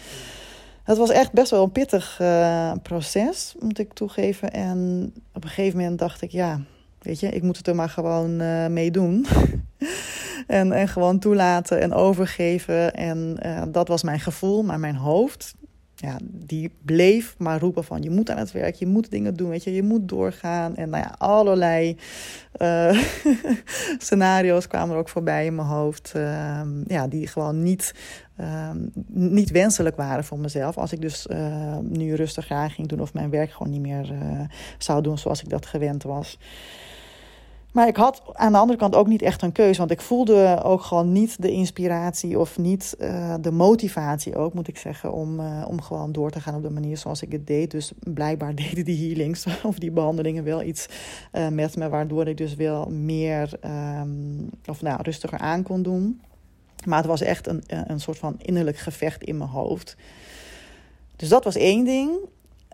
Het 0.89 0.98
was 0.98 1.10
echt 1.10 1.31
best 1.31 1.51
wel 1.51 1.63
een 1.63 1.72
pittig 1.72 2.19
uh, 2.22 2.72
proces, 2.84 3.55
moet 3.60 3.79
ik 3.79 3.93
toegeven. 3.93 4.51
En 4.51 5.12
op 5.34 5.43
een 5.43 5.50
gegeven 5.50 5.79
moment 5.79 6.00
dacht 6.00 6.22
ik, 6.22 6.31
ja, 6.31 6.62
weet 7.01 7.19
je, 7.19 7.29
ik 7.29 7.43
moet 7.43 7.58
het 7.58 7.67
er 7.67 7.75
maar 7.75 7.89
gewoon 7.89 8.41
uh, 8.41 8.67
mee 8.67 8.91
doen. 8.91 9.25
en, 10.48 10.72
en 10.72 10.88
gewoon 10.88 11.19
toelaten 11.19 11.81
en 11.81 11.93
overgeven. 11.93 12.93
En 12.93 13.38
uh, 13.46 13.62
dat 13.67 13.88
was 13.88 14.03
mijn 14.03 14.19
gevoel. 14.19 14.63
Maar 14.63 14.79
mijn 14.79 14.96
hoofd, 14.96 15.55
ja, 16.01 16.18
die 16.24 16.72
bleef 16.86 17.36
maar 17.38 17.60
roepen 17.60 17.84
van 17.84 18.01
je 18.01 18.10
moet 18.10 18.29
aan 18.29 18.38
het 18.38 18.51
werk, 18.51 18.75
je 18.75 18.88
moet 18.88 19.12
dingen 19.12 19.36
doen, 19.36 19.50
weet 19.50 19.63
je, 19.63 19.74
je 19.74 19.84
moet 19.84 20.10
doorgaan. 20.10 20.75
En 20.75 20.89
nou 20.89 21.03
ja, 21.03 21.15
allerlei 21.18 21.98
uh, 22.62 23.03
scenario's 23.98 24.68
kwamen 24.68 24.94
er 24.94 25.00
ook 25.00 25.10
voorbij 25.10 25.46
in 25.46 25.56
mijn 25.56 25.68
hoofd. 25.68 26.13
Uh, 26.15 26.62
ja, 26.88 27.08
die 27.08 27.27
gewoon 27.27 27.63
niet, 27.63 27.94
uh, 28.39 28.70
niet 29.08 29.51
wenselijk 29.51 29.96
waren 29.96 30.24
voor 30.24 30.39
mezelf. 30.39 30.77
Als 30.77 30.91
ik 30.91 31.01
dus 31.01 31.27
nu 31.82 32.13
rustig 32.13 32.51
aan 32.51 32.70
ging 32.70 32.88
doen 32.88 33.01
of 33.01 33.13
mijn 33.13 33.29
werk 33.29 33.51
gewoon 33.51 33.72
niet 33.72 33.82
meer 33.82 34.15
zou 34.77 35.01
doen 35.01 35.18
zoals 35.18 35.41
ik 35.41 35.50
dat 35.50 35.65
gewend 35.65 36.03
was. 36.03 36.38
Maar 37.79 37.88
ik 37.88 37.95
had 37.95 38.21
aan 38.33 38.51
de 38.51 38.57
andere 38.57 38.79
kant 38.79 38.95
ook 38.95 39.07
niet 39.07 39.21
echt 39.21 39.41
een 39.41 39.51
keuze. 39.51 39.79
Want 39.79 39.91
ik 39.91 40.01
voelde 40.01 40.62
ook 40.63 40.81
gewoon 40.81 41.12
niet 41.12 41.41
de 41.41 41.51
inspiratie 41.51 42.39
of 42.39 42.57
niet 42.57 42.95
uh, 43.00 43.36
de 43.41 43.51
motivatie 43.51 44.36
ook, 44.36 44.53
moet 44.53 44.67
ik 44.67 44.77
zeggen, 44.77 45.13
om, 45.13 45.39
uh, 45.39 45.65
om 45.67 45.81
gewoon 45.81 46.12
door 46.12 46.31
te 46.31 46.39
gaan 46.39 46.55
op 46.55 46.62
de 46.62 46.69
manier 46.69 46.98
zoals 46.98 47.21
ik 47.21 47.31
het 47.31 47.48
deed. 47.48 47.71
Dus 47.71 47.91
blijkbaar 48.00 48.55
deden 48.65 48.86
die 48.86 49.07
healings 49.07 49.45
of 49.63 49.79
die 49.79 49.91
behandelingen 49.91 50.43
wel 50.43 50.62
iets 50.62 50.88
uh, 51.33 51.48
met 51.48 51.75
me, 51.75 51.89
waardoor 51.89 52.27
ik 52.27 52.38
dus 52.38 52.55
wel 52.55 52.89
meer 52.89 53.59
um, 54.00 54.50
of 54.65 54.81
nou, 54.81 55.01
rustiger 55.01 55.39
aan 55.39 55.63
kon 55.63 55.81
doen. 55.81 56.21
Maar 56.86 56.98
het 56.98 57.07
was 57.07 57.21
echt 57.21 57.48
een, 57.48 57.63
een 57.67 58.00
soort 58.00 58.17
van 58.17 58.36
innerlijk 58.38 58.77
gevecht 58.77 59.24
in 59.24 59.38
mijn 59.38 59.50
hoofd. 59.50 59.95
Dus 61.15 61.29
dat 61.29 61.43
was 61.43 61.55
één 61.55 61.86
ding. 61.86 62.12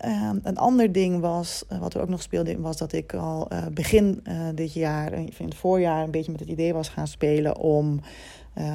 Um, 0.06 0.40
een 0.44 0.58
ander 0.58 0.92
ding 0.92 1.22
was, 1.22 1.64
uh, 1.72 1.80
wat 1.80 1.94
er 1.94 2.02
ook 2.02 2.10
nog 2.10 2.22
speelde, 2.22 2.62
was 2.62 2.78
dat 2.78 2.94
ik 2.94 3.14
al 3.14 3.48
uh, 3.54 3.66
begin 3.72 4.24
uh, 4.24 4.48
dit 4.56 4.74
jaar, 4.74 5.14
in 5.14 5.32
het 5.38 5.56
voorjaar, 5.56 6.04
een 6.04 6.12
beetje 6.12 6.32
met 6.32 6.40
het 6.40 6.50
idee 6.50 6.74
was 6.74 6.90
gaan 6.90 7.08
spelen 7.08 7.58
om 7.58 8.00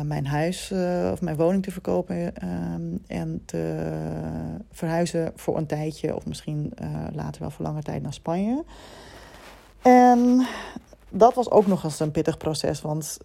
mijn 0.05 0.27
huis 0.27 0.73
of 1.13 1.21
mijn 1.21 1.37
woning 1.37 1.63
te 1.63 1.71
verkopen 1.71 2.17
um, 2.75 3.03
en 3.07 3.43
te 3.45 3.93
verhuizen 4.71 5.33
voor 5.35 5.57
een 5.57 5.67
tijdje, 5.67 6.17
of 6.17 6.27
misschien 6.27 6.73
later 7.13 7.41
wel 7.41 7.51
voor 7.51 7.65
lange 7.65 7.83
tijd 7.83 8.03
naar 8.03 8.13
Spanje. 8.13 8.65
En 9.83 10.47
dat 11.09 11.35
was 11.35 11.51
ook 11.51 11.67
nog 11.67 11.85
eens 11.85 12.01
een 12.01 12.11
pittig 12.11 12.37
proces, 12.37 12.81
want 12.81 13.19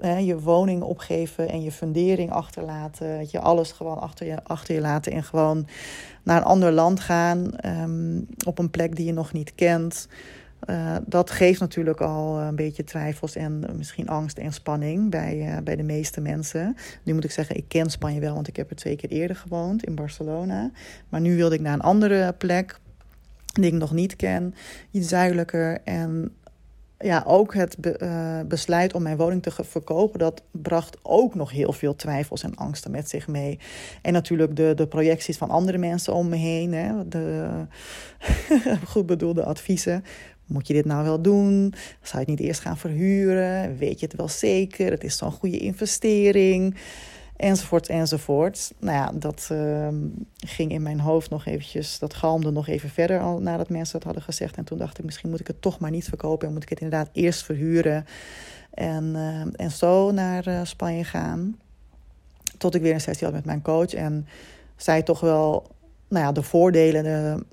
je 0.00 0.40
woning 0.40 0.82
opgeven 0.82 1.48
en 1.48 1.62
je 1.62 1.72
fundering 1.72 2.30
achterlaten. 2.30 3.26
Je 3.30 3.40
alles 3.40 3.72
gewoon 3.72 4.00
achter 4.00 4.26
je, 4.26 4.44
achter 4.44 4.74
je 4.74 4.80
laten 4.80 5.12
en 5.12 5.22
gewoon 5.22 5.66
naar 6.22 6.36
een 6.36 6.44
ander 6.44 6.72
land 6.72 7.00
gaan. 7.00 7.56
Ehm, 7.56 8.20
op 8.46 8.58
een 8.58 8.70
plek 8.70 8.96
die 8.96 9.06
je 9.06 9.12
nog 9.12 9.32
niet 9.32 9.54
kent. 9.54 10.08
Uh, 10.66 10.96
dat 11.06 11.30
geeft 11.30 11.60
natuurlijk 11.60 12.00
al 12.00 12.40
een 12.40 12.56
beetje 12.56 12.84
twijfels 12.84 13.36
en 13.36 13.64
misschien 13.76 14.08
angst 14.08 14.38
en 14.38 14.52
spanning 14.52 15.10
bij, 15.10 15.36
uh, 15.36 15.56
bij 15.64 15.76
de 15.76 15.82
meeste 15.82 16.20
mensen. 16.20 16.76
Nu 17.02 17.14
moet 17.14 17.24
ik 17.24 17.30
zeggen, 17.30 17.56
ik 17.56 17.64
ken 17.68 17.90
Spanje 17.90 18.20
wel, 18.20 18.34
want 18.34 18.48
ik 18.48 18.56
heb 18.56 18.70
er 18.70 18.76
twee 18.76 18.96
keer 18.96 19.10
eerder 19.10 19.36
gewoond 19.36 19.84
in 19.84 19.94
Barcelona. 19.94 20.70
Maar 21.08 21.20
nu 21.20 21.36
wilde 21.36 21.54
ik 21.54 21.60
naar 21.60 21.72
een 21.72 21.80
andere 21.80 22.34
plek 22.38 22.78
die 23.52 23.72
ik 23.72 23.72
nog 23.72 23.92
niet 23.92 24.16
ken, 24.16 24.54
iets 24.90 25.08
zuidelijker. 25.08 25.80
En 25.84 26.34
ja, 27.02 27.24
ook 27.26 27.54
het 27.54 27.76
uh, 27.80 28.40
besluit 28.46 28.94
om 28.94 29.02
mijn 29.02 29.16
woning 29.16 29.42
te 29.42 29.50
verkopen, 29.64 30.18
dat 30.18 30.42
bracht 30.50 30.98
ook 31.02 31.34
nog 31.34 31.50
heel 31.50 31.72
veel 31.72 31.96
twijfels 31.96 32.42
en 32.42 32.54
angsten 32.54 32.90
met 32.90 33.08
zich 33.08 33.28
mee. 33.28 33.58
En 34.02 34.12
natuurlijk 34.12 34.56
de, 34.56 34.72
de 34.74 34.86
projecties 34.86 35.36
van 35.36 35.50
andere 35.50 35.78
mensen 35.78 36.14
om 36.14 36.28
me 36.28 36.36
heen, 36.36 36.72
hè, 36.72 37.08
de 37.08 37.48
goed 38.92 39.06
bedoelde 39.06 39.44
adviezen. 39.44 40.04
Moet 40.46 40.66
je 40.66 40.74
dit 40.74 40.84
nou 40.84 41.04
wel 41.04 41.22
doen? 41.22 41.74
Zou 42.00 42.12
je 42.12 42.18
het 42.18 42.28
niet 42.28 42.48
eerst 42.48 42.60
gaan 42.60 42.78
verhuren? 42.78 43.78
Weet 43.78 44.00
je 44.00 44.06
het 44.06 44.16
wel 44.16 44.28
zeker? 44.28 44.90
Het 44.90 45.04
is 45.04 45.16
zo'n 45.16 45.32
goede 45.32 45.58
investering 45.58 46.76
enzovoort, 47.42 47.88
enzovoort. 47.88 48.72
Nou 48.78 48.96
ja, 48.96 49.12
dat 49.14 49.48
uh, 49.52 49.88
ging 50.36 50.70
in 50.70 50.82
mijn 50.82 51.00
hoofd 51.00 51.30
nog 51.30 51.46
eventjes, 51.46 51.98
dat 51.98 52.14
galmde 52.14 52.50
nog 52.50 52.68
even 52.68 52.90
verder 52.90 53.20
al 53.20 53.38
nadat 53.38 53.68
mensen 53.68 53.92
dat 53.92 54.04
hadden 54.04 54.22
gezegd. 54.22 54.56
En 54.56 54.64
toen 54.64 54.78
dacht 54.78 54.98
ik, 54.98 55.04
misschien 55.04 55.30
moet 55.30 55.40
ik 55.40 55.46
het 55.46 55.62
toch 55.62 55.78
maar 55.78 55.90
niet 55.90 56.08
verkopen 56.08 56.46
en 56.46 56.52
moet 56.52 56.62
ik 56.62 56.68
het 56.68 56.80
inderdaad 56.80 57.08
eerst 57.12 57.42
verhuren. 57.42 58.06
En, 58.70 59.04
uh, 59.14 59.64
en 59.64 59.70
zo 59.70 60.10
naar 60.10 60.48
uh, 60.48 60.60
Spanje 60.62 61.04
gaan. 61.04 61.58
Tot 62.58 62.74
ik 62.74 62.82
weer 62.82 62.94
een 62.94 63.00
sessie 63.00 63.26
had 63.26 63.34
met 63.36 63.44
mijn 63.44 63.62
coach 63.62 63.94
en 63.94 64.26
zij 64.76 65.02
toch 65.02 65.20
wel 65.20 65.66
nou 66.08 66.24
ja, 66.24 66.32
de 66.32 66.42
voordelen, 66.42 67.04
de, 67.04 67.44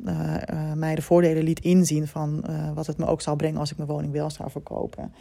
uh, 0.54 0.74
mij 0.74 0.96
de 0.96 1.02
voordelen 1.02 1.44
liet 1.44 1.60
inzien 1.60 2.08
van 2.08 2.46
wat 2.74 2.88
het 2.88 2.98
me 2.98 3.06
ook 3.06 3.22
zou 3.22 3.38
brengen 3.38 3.60
als 3.60 3.72
ik 3.72 3.78
mijn 3.78 3.90
woning 3.90 4.14
wel 4.14 4.30
zou 4.30 4.52
verkopen. 4.52 5.14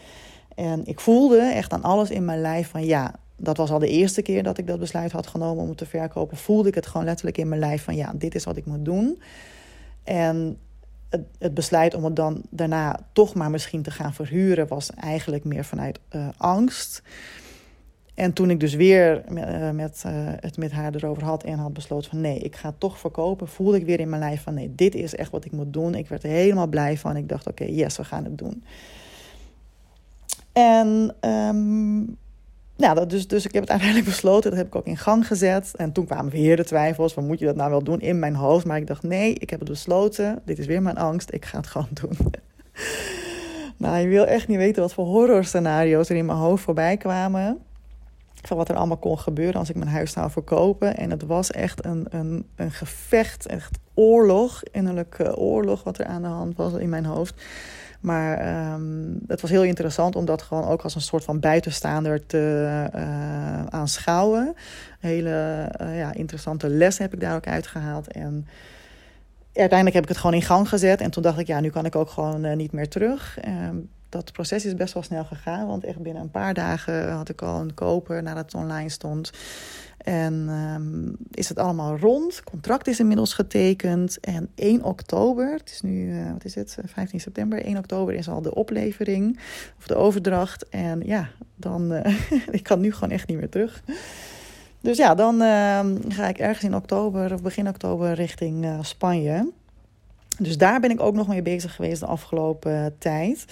En 0.55 0.87
ik 0.87 1.01
voelde 1.01 1.41
echt 1.41 1.73
aan 1.73 1.83
alles 1.83 2.11
in 2.11 2.25
mijn 2.25 2.41
lijf 2.41 2.71
van 2.71 2.85
ja, 2.85 3.15
dat 3.39 3.57
was 3.57 3.71
al 3.71 3.79
de 3.79 3.89
eerste 3.89 4.23
keer 4.23 4.43
dat 4.43 4.59
ik 4.59 4.67
dat 4.67 4.79
besluit 4.79 5.13
had 5.13 5.27
genomen 5.27 5.63
om 5.63 5.69
het 5.69 5.79
te 5.79 5.87
verkopen. 5.87 6.37
Voelde 6.37 6.69
ik 6.69 6.75
het 6.75 6.87
gewoon 6.87 7.07
letterlijk 7.07 7.39
in 7.39 7.49
mijn 7.49 7.61
lijf 7.61 7.85
van 7.85 7.97
ja, 7.97 8.13
dit 8.15 8.35
is 8.35 8.45
wat 8.45 8.57
ik 8.57 8.67
moet 8.67 8.85
doen. 8.85 9.23
En 10.05 10.59
het, 11.39 11.55
besluit 11.55 11.95
om 11.95 12.05
het 12.05 12.17
dan 12.17 12.43
daarna 12.51 13.01
toch 13.13 13.35
maar 13.35 13.51
misschien 13.51 13.83
te 13.83 13.91
gaan 13.91 14.15
verhuren 14.15 14.69
was 14.69 14.91
eigenlijk 14.91 15.45
meer 15.45 15.65
vanuit 15.65 16.01
uh, 16.11 16.29
angst. 16.37 17.03
En 18.15 18.33
toen 18.33 18.51
ik 18.51 18.61
dus 18.61 18.75
weer 18.75 19.25
uh, 19.33 19.71
met, 19.71 20.03
uh, 20.07 20.13
het 20.15 20.57
met 20.57 20.73
haar 20.73 20.95
erover 20.95 21.25
had 21.25 21.45
en 21.45 21.59
had 21.59 21.73
besloten 21.73 22.11
van 22.11 22.21
nee, 22.21 22.39
ik 22.39 22.57
ga 22.57 22.69
het 22.69 22.81
toch 22.81 22.99
verkopen, 22.99 23.49
voelde 23.49 23.77
ik 23.77 23.87
weer 23.87 24.01
in 24.01 24.09
mijn 24.09 24.23
lijf 24.23 24.43
van 24.43 24.55
nee, 24.55 24.75
dit 24.75 24.95
is 24.95 25.15
echt 25.15 25.31
wat 25.31 25.45
ik 25.45 25.53
moet 25.53 25.73
doen. 25.73 25.95
Ik 25.95 26.09
werd 26.09 26.23
er 26.23 26.31
helemaal 26.31 26.67
blij 26.67 26.99
van. 26.99 27.17
Ik 27.17 27.29
dacht 27.29 27.47
oké, 27.47 27.65
yes, 27.65 27.97
we 27.97 28.05
gaan 28.05 28.25
het 28.25 28.39
doen. 28.39 28.65
En 30.53 31.15
um, 31.21 32.17
dat 32.79 33.11
dus, 33.11 33.27
dus 33.27 33.45
ik 33.45 33.53
heb 33.53 33.63
het 33.63 33.71
uiteindelijk 33.71 34.09
besloten. 34.15 34.51
Dat 34.51 34.59
heb 34.59 34.69
ik 34.69 34.75
ook 34.75 34.87
in 34.87 34.97
gang 34.97 35.27
gezet. 35.27 35.73
En 35.77 35.93
toen 35.93 36.07
kwamen 36.07 36.33
weer 36.33 36.57
de 36.57 36.65
twijfels. 36.65 37.13
Van 37.13 37.27
moet 37.27 37.39
je 37.39 37.45
dat 37.45 37.57
nou 37.57 37.71
wel 37.71 37.83
doen 37.83 38.01
in 38.01 38.19
mijn 38.19 38.35
hoofd? 38.35 38.67
Maar 38.67 38.77
ik 38.77 38.87
dacht 38.87 39.03
nee, 39.03 39.35
ik 39.35 39.51
heb 39.51 39.61
het 39.61 39.69
besloten. 39.69 40.43
Dit 40.45 40.59
is 40.59 40.67
weer 40.67 40.83
mijn 40.83 40.97
angst. 40.97 41.33
Ik 41.33 41.45
ga 41.45 41.57
het 41.57 41.67
gewoon 41.67 41.89
doen. 42.03 42.17
nou, 43.77 43.99
je 43.99 44.09
wil 44.09 44.27
echt 44.27 44.49
niet 44.49 44.57
weten 44.57 44.83
wat 44.83 44.95
voor 44.95 45.05
horrorscenario's 45.05 46.09
er 46.09 46.17
in 46.17 46.27
mijn 46.27 46.39
hoofd 46.39 46.65
voorbij 46.65 46.97
kwamen. 46.97 47.59
Van 48.47 48.57
wat 48.57 48.69
er 48.69 48.77
allemaal 48.77 48.97
kon 48.97 49.19
gebeuren 49.19 49.61
als 49.61 49.71
ik 49.71 49.77
mijn 49.77 49.91
huis 49.91 50.13
zou 50.13 50.31
verkopen. 50.31 50.97
En 50.97 51.11
het 51.11 51.23
was 51.23 51.51
echt 51.51 51.85
een, 51.85 52.07
een, 52.11 52.47
een 52.57 52.71
gevecht, 52.71 53.47
echt 53.47 53.79
oorlog, 53.95 54.63
innerlijke 54.63 55.37
oorlog 55.37 55.83
wat 55.83 55.99
er 55.99 56.07
aan 56.07 56.23
de 56.23 56.29
hand 56.29 56.57
was 56.57 56.73
in 56.73 56.89
mijn 56.89 57.05
hoofd. 57.05 57.43
Maar 58.01 58.73
um, 58.75 59.21
het 59.27 59.41
was 59.41 59.51
heel 59.51 59.65
interessant 59.65 60.17
om 60.17 60.25
dat 60.25 60.43
gewoon 60.43 60.65
ook 60.65 60.83
als 60.83 60.95
een 60.95 61.01
soort 61.01 61.25
van 61.25 61.41
buitenstaander 61.41 62.27
te 62.27 62.89
uh, 62.95 63.65
aanschouwen. 63.65 64.55
hele 65.01 65.69
uh, 65.81 65.99
ja, 65.99 66.15
interessante 66.15 66.69
les 66.69 66.99
heb 66.99 67.15
ik 67.15 67.21
daar 67.21 67.37
ook 67.37 67.47
uitgehaald. 67.47 68.13
En 68.13 68.47
uiteindelijk 69.53 69.95
heb 69.95 70.03
ik 70.03 70.09
het 70.09 70.19
gewoon 70.19 70.37
in 70.37 70.43
gang 70.43 70.69
gezet. 70.69 71.01
En 71.01 71.11
toen 71.11 71.23
dacht 71.23 71.39
ik, 71.39 71.47
ja, 71.47 71.61
nu 71.61 71.71
kan 71.71 71.85
ik 71.85 71.97
ook 71.97 72.11
gewoon 72.11 72.45
uh, 72.45 72.57
niet 72.57 72.73
meer 72.73 72.89
terug. 72.89 73.39
Dat 74.09 74.33
proces 74.33 74.65
is 74.65 74.75
best 74.75 74.95
wel 74.95 75.03
snel 75.03 75.25
gegaan. 75.25 75.67
Want 75.67 75.85
echt 75.85 76.03
binnen 76.03 76.23
een 76.23 76.31
paar 76.31 76.55
dagen 76.55 77.13
had 77.13 77.29
ik 77.29 77.43
al 77.43 77.61
een 77.61 77.75
koper 77.75 78.23
nadat 78.23 78.45
het 78.45 78.55
online 78.55 78.89
stond. 78.89 79.31
En 79.99 80.49
um, 80.49 81.17
is 81.31 81.49
het 81.49 81.59
allemaal 81.59 81.99
rond. 81.99 82.45
Contract 82.45 82.87
is 82.87 83.01
inmiddels 83.01 83.35
getekend. 83.35 84.21
En 84.21 84.49
1 84.55 84.83
oktober, 84.83 85.53
het 85.53 85.71
is 85.71 85.81
nu, 85.81 86.13
uh, 86.13 86.33
wat 86.33 86.45
is 86.45 86.55
het, 86.55 86.79
15 86.85 87.21
september. 87.21 87.63
1 87.63 87.77
oktober 87.77 88.15
is 88.15 88.29
al 88.29 88.43
de 88.43 88.55
oplevering 88.55 89.39
of 89.79 89.87
de 89.87 89.95
overdracht. 89.95 90.69
En 90.69 91.01
ja, 91.07 91.29
dan, 91.57 91.93
uh, 91.93 92.19
ik 92.51 92.63
kan 92.63 92.81
nu 92.81 92.93
gewoon 92.93 93.11
echt 93.11 93.29
niet 93.29 93.39
meer 93.39 93.49
terug. 93.49 93.83
Dus 94.81 94.97
ja, 94.97 95.15
dan 95.15 95.35
uh, 95.35 95.81
ga 96.09 96.29
ik 96.29 96.39
ergens 96.39 96.65
in 96.65 96.75
oktober 96.75 97.33
of 97.33 97.43
begin 97.43 97.69
oktober 97.69 98.13
richting 98.13 98.67
Spanje. 98.81 99.53
Dus 100.39 100.59
daar 100.59 100.81
ben 100.81 100.91
ik 100.91 101.01
ook 101.01 101.15
nog 101.15 101.29
mee 101.29 101.43
bezig 101.43 101.75
geweest 101.75 102.01
de 102.01 102.07
afgelopen 102.07 102.97
tijd. 102.99 103.45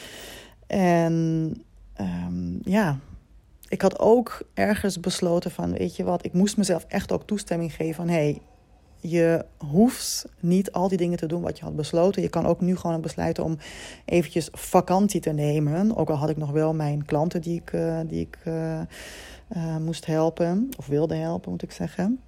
En 0.67 1.55
um, 2.01 2.59
ja, 2.63 2.99
ik 3.69 3.83
had 3.83 3.99
ook 3.99 4.43
ergens 4.55 5.01
besloten 5.01 5.51
van, 5.51 5.73
weet 5.73 5.97
je 5.97 6.05
wat, 6.05 6.25
ik 6.25 6.33
moest 6.33 6.57
mezelf 6.57 6.85
echt 6.89 7.13
ook 7.13 7.27
toestemming 7.27 7.75
geven 7.75 7.95
van, 7.95 8.09
hey, 8.09 8.41
je 9.01 9.45
hoeft 9.57 10.29
niet 10.41 10.73
al 10.73 10.89
die 10.89 10.99
dingen 10.99 11.19
te 11.19 11.27
doen 11.27 11.43
wat 11.43 11.59
je 11.59 11.65
had 11.65 11.77
besloten. 11.77 12.23
Je 12.23 12.29
kan 12.29 12.47
ook 12.47 12.61
nu 12.61 12.77
gewoon 12.77 13.01
besluiten 13.01 13.45
om 13.45 13.59
eventjes 14.05 14.49
vakantie 14.53 15.21
te 15.21 15.31
nemen. 15.31 15.97
Ook 15.97 16.11
al 16.11 16.17
had 16.17 16.31
ik 16.31 16.37
nog 16.37 16.51
wel 16.51 16.75
mijn 16.75 17.05
klanten 17.05 17.41
die 17.41 17.61
ik, 17.61 17.73
uh, 17.73 18.01
die 18.07 18.21
ik 18.21 18.39
uh, 18.45 18.81
uh, 19.57 19.77
moest 19.77 20.07
helpen, 20.07 20.69
of 20.77 20.87
wilde 20.87 21.15
helpen, 21.15 21.51
moet 21.51 21.63
ik 21.63 21.73
zeggen. 21.73 22.21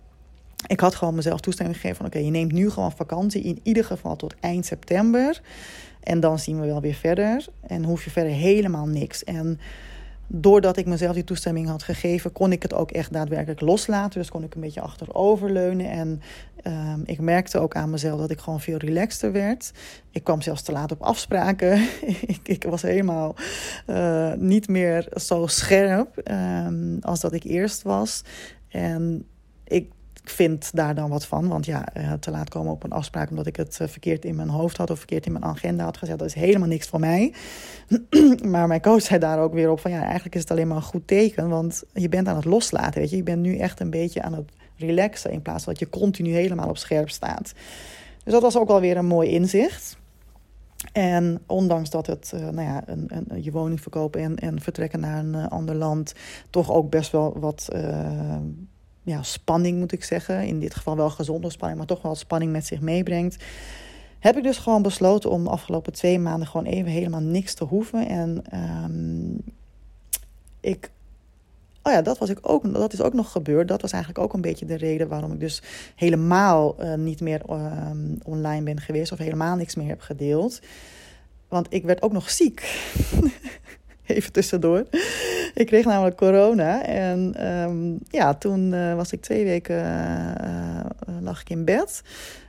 Ik 0.66 0.80
had 0.80 0.95
gewoon 0.95 1.14
mezelf 1.14 1.40
toestemming 1.40 1.76
gegeven 1.76 1.97
van, 1.97 2.07
oké, 2.07 2.18
je 2.18 2.30
neemt 2.30 2.52
nu 2.52 2.71
gewoon 2.71 2.92
vakantie, 2.92 3.42
in 3.42 3.61
ieder 3.62 3.85
geval 3.85 4.16
tot 4.16 4.35
eind 4.40 4.66
september. 4.66 5.40
En 6.08 6.20
dan 6.20 6.38
zien 6.38 6.60
we 6.60 6.66
wel 6.66 6.80
weer 6.80 6.94
verder. 6.94 7.46
En 7.66 7.84
hoef 7.84 8.04
je 8.04 8.10
verder 8.10 8.32
helemaal 8.32 8.86
niks. 8.86 9.24
En 9.24 9.60
doordat 10.26 10.76
ik 10.76 10.86
mezelf 10.86 11.14
die 11.14 11.24
toestemming 11.24 11.68
had 11.68 11.82
gegeven, 11.82 12.32
kon 12.32 12.52
ik 12.52 12.62
het 12.62 12.74
ook 12.74 12.90
echt 12.90 13.12
daadwerkelijk 13.12 13.60
loslaten. 13.60 14.20
Dus 14.20 14.30
kon 14.30 14.42
ik 14.42 14.54
een 14.54 14.60
beetje 14.60 14.80
achteroverleunen. 14.80 15.90
En 15.90 16.20
um, 16.64 17.02
ik 17.04 17.20
merkte 17.20 17.58
ook 17.58 17.74
aan 17.74 17.90
mezelf 17.90 18.20
dat 18.20 18.30
ik 18.30 18.38
gewoon 18.38 18.60
veel 18.60 18.76
relaxter 18.76 19.32
werd. 19.32 19.72
Ik 20.10 20.24
kwam 20.24 20.40
zelfs 20.40 20.62
te 20.62 20.72
laat 20.72 20.92
op 20.92 21.02
afspraken. 21.02 21.82
ik, 22.34 22.40
ik, 22.42 22.64
was 22.64 22.82
helemaal 22.82 23.34
uh, 23.86 24.32
niet 24.32 24.68
meer 24.68 25.08
zo 25.14 25.46
scherp 25.46 26.30
um, 26.30 26.98
als 27.00 27.20
dat 27.20 27.32
ik 27.32 27.44
eerst 27.44 27.82
was. 27.82 28.24
En 28.68 29.26
ik 29.64 29.90
vind 30.30 30.70
daar 30.75 30.94
dan 30.94 31.11
wat 31.11 31.26
van. 31.26 31.49
Want 31.49 31.66
ja, 31.66 31.88
uh, 31.97 32.12
te 32.12 32.30
laat 32.30 32.49
komen 32.49 32.73
op 32.73 32.85
een 32.85 32.92
afspraak 32.92 33.30
omdat 33.30 33.47
ik 33.47 33.56
het 33.56 33.78
uh, 33.82 33.88
verkeerd 33.88 34.25
in 34.25 34.37
mijn 34.37 34.49
hoofd 34.49 34.76
had 34.76 34.90
of 34.90 34.99
verkeerd 34.99 35.26
in 35.26 35.32
mijn 35.32 35.44
agenda 35.44 35.85
had 35.85 35.97
gezet, 35.97 36.18
dat 36.18 36.28
is 36.28 36.35
helemaal 36.35 36.68
niks 36.68 36.88
voor 36.88 37.00
mij. 37.00 37.35
maar 38.52 38.66
mijn 38.66 38.80
coach 38.80 39.02
zei 39.02 39.18
daar 39.18 39.38
ook 39.38 39.52
weer 39.52 39.70
op 39.70 39.80
van 39.80 39.90
ja, 39.90 40.02
eigenlijk 40.02 40.35
is 40.35 40.40
het 40.40 40.50
alleen 40.50 40.68
maar 40.68 40.76
een 40.76 40.82
goed 40.82 41.06
teken, 41.06 41.49
want 41.49 41.82
je 41.92 42.08
bent 42.08 42.28
aan 42.28 42.37
het 42.37 42.44
loslaten, 42.44 43.00
weet 43.00 43.11
je. 43.11 43.16
Je 43.16 43.23
bent 43.23 43.42
nu 43.42 43.56
echt 43.56 43.80
een 43.80 43.90
beetje 43.90 44.23
aan 44.23 44.35
het 44.35 44.52
relaxen 44.76 45.30
in 45.30 45.42
plaats 45.42 45.64
van 45.64 45.73
dat 45.73 45.82
je 45.82 45.88
continu 45.88 46.30
helemaal 46.30 46.68
op 46.68 46.78
scherp 46.78 47.11
staat. 47.11 47.52
Dus 48.25 48.32
dat 48.32 48.42
was 48.42 48.58
ook 48.58 48.68
wel 48.68 48.80
weer 48.80 48.97
een 48.97 49.06
mooi 49.06 49.30
inzicht. 49.30 49.97
En 50.92 51.40
ondanks 51.47 51.90
dat 51.90 52.06
het, 52.06 52.32
uh, 52.35 52.40
nou 52.40 52.62
ja, 52.62 52.82
een, 52.87 53.06
een, 53.08 53.42
je 53.42 53.50
woning 53.50 53.80
verkopen 53.80 54.20
en, 54.20 54.37
en 54.37 54.61
vertrekken 54.61 55.00
naar 55.00 55.18
een 55.18 55.49
ander 55.49 55.75
land 55.75 56.14
toch 56.50 56.73
ook 56.73 56.90
best 56.90 57.12
wel 57.12 57.38
wat 57.38 57.68
ja, 59.08 59.22
spanning, 59.22 59.78
moet 59.78 59.92
ik 59.92 60.04
zeggen. 60.04 60.46
In 60.46 60.60
dit 60.60 60.74
geval 60.74 60.96
wel 60.96 61.10
gezonde 61.10 61.50
spanning, 61.50 61.78
maar 61.78 61.88
toch 61.88 62.02
wel 62.02 62.14
spanning 62.14 62.52
met 62.52 62.66
zich 62.66 62.80
meebrengt. 62.80 63.44
Heb 64.18 64.36
ik 64.36 64.42
dus 64.42 64.58
gewoon 64.58 64.82
besloten 64.82 65.30
om 65.30 65.44
de 65.44 65.50
afgelopen 65.50 65.92
twee 65.92 66.18
maanden 66.18 66.48
gewoon 66.48 66.66
even 66.66 66.90
helemaal 66.90 67.20
niks 67.20 67.54
te 67.54 67.64
hoeven. 67.64 68.08
En 68.08 68.44
um, 68.84 69.40
ik 70.60 70.90
Oh 71.82 71.94
ja, 71.94 72.02
dat, 72.02 72.18
was 72.18 72.28
ik 72.28 72.38
ook, 72.42 72.74
dat 72.74 72.92
is 72.92 73.00
ook 73.00 73.12
nog 73.12 73.32
gebeurd. 73.32 73.68
Dat 73.68 73.82
was 73.82 73.92
eigenlijk 73.92 74.24
ook 74.24 74.32
een 74.32 74.40
beetje 74.40 74.66
de 74.66 74.76
reden 74.76 75.08
waarom 75.08 75.32
ik 75.32 75.40
dus 75.40 75.62
helemaal 75.94 76.76
uh, 76.80 76.94
niet 76.94 77.20
meer 77.20 77.42
uh, 77.50 77.90
online 78.24 78.62
ben 78.62 78.80
geweest. 78.80 79.12
Of 79.12 79.18
helemaal 79.18 79.56
niks 79.56 79.74
meer 79.74 79.88
heb 79.88 80.00
gedeeld. 80.00 80.60
Want 81.48 81.66
ik 81.70 81.84
werd 81.84 82.02
ook 82.02 82.12
nog 82.12 82.30
ziek. 82.30 82.60
Even 84.08 84.32
tussendoor. 84.32 84.84
Ik 85.54 85.66
kreeg 85.66 85.84
namelijk 85.84 86.16
corona. 86.16 86.84
En 86.84 87.46
um, 87.46 87.98
ja, 88.08 88.34
toen 88.34 88.72
uh, 88.72 88.94
was 88.94 89.12
ik 89.12 89.20
twee 89.20 89.44
weken 89.44 89.84
lag 91.20 91.40
ik 91.40 91.50
in 91.50 91.64
bed. 91.64 92.02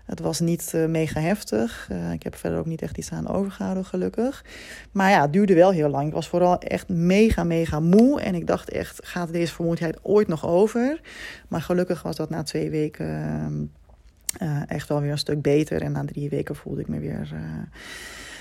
Het 0.06 0.20
was 0.20 0.40
niet 0.40 0.74
mega 0.88 1.20
heftig. 1.20 1.90
Ik 2.14 2.24
heb 2.24 2.36
verder 2.36 2.60
ook 2.60 2.66
niet 2.66 2.82
echt 2.82 2.98
iets 2.98 3.12
aan 3.12 3.28
overgehouden, 3.28 3.86
gelukkig. 3.86 4.46
Maar 4.92 5.10
ja, 5.10 5.22
het 5.22 5.34
duurde 5.34 5.54
wel 5.54 5.72
heel 5.72 5.90
lang. 5.90 6.08
Ik 6.08 6.14
was 6.14 6.28
vooral 6.28 6.60
echt 6.60 6.90
mega, 6.90 7.44
mega 7.44 7.80
moe. 7.80 8.22
En 8.22 8.36
ik 8.36 8.48
dacht 8.48 8.70
echt, 8.70 9.08
gaat 9.08 9.34
deze 9.34 9.54
vermoeidheid 9.54 10.00
ooit 10.02 10.28
nog 10.28 10.48
over? 10.48 11.02
Maar 11.48 11.62
gelukkig 11.62 12.02
was 12.02 12.16
dat 12.16 12.30
na 12.30 12.44
twee 12.44 12.70
weken 12.70 13.72
uh, 14.42 14.62
echt 14.68 14.88
wel 14.88 15.02
weer 15.02 15.12
een 15.12 15.18
stuk 15.18 15.42
beter. 15.42 15.82
En 15.82 15.92
na 15.92 16.06
drie 16.06 16.30
weken 16.30 16.56
voelde 16.56 16.82
ik 16.82 16.88
me 16.88 17.00
weer, 17.00 17.30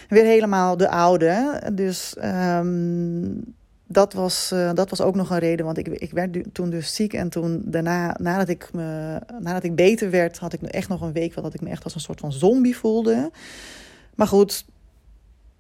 weer 0.09 0.25
helemaal 0.25 0.77
de 0.77 0.91
oude. 0.91 1.63
Dus... 1.73 2.17
Um, 2.25 3.57
dat 3.91 4.13
was, 4.13 4.51
uh, 4.53 4.71
dat 4.75 4.91
was 4.91 5.01
ook 5.01 5.15
nog 5.15 5.31
een 5.31 5.39
reden, 5.39 5.65
want 5.65 5.79
ik, 5.79 5.89
ik 5.89 6.11
werd 6.11 6.55
toen 6.55 6.71
dus 6.71 6.95
ziek. 6.95 7.13
En 7.13 7.29
toen 7.29 7.63
daarna, 7.65 8.17
nadat 8.21 8.49
ik, 8.49 8.69
me, 8.73 9.19
nadat 9.39 9.63
ik 9.63 9.75
beter 9.75 10.11
werd, 10.11 10.39
had 10.39 10.53
ik 10.53 10.63
echt 10.63 10.89
nog 10.89 11.01
een 11.01 11.13
week 11.13 11.35
dat 11.35 11.55
ik 11.55 11.61
me 11.61 11.71
echt 11.71 11.85
als 11.85 11.95
een 11.95 12.01
soort 12.01 12.21
van 12.21 12.33
zombie 12.33 12.77
voelde. 12.77 13.31
Maar 14.15 14.27
goed, 14.27 14.65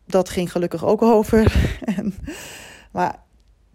dat 0.07 0.29
ging 0.29 0.53
gelukkig 0.53 0.85
ook 0.85 1.03
over. 1.03 1.55
en, 1.97 2.15
maar 2.93 3.19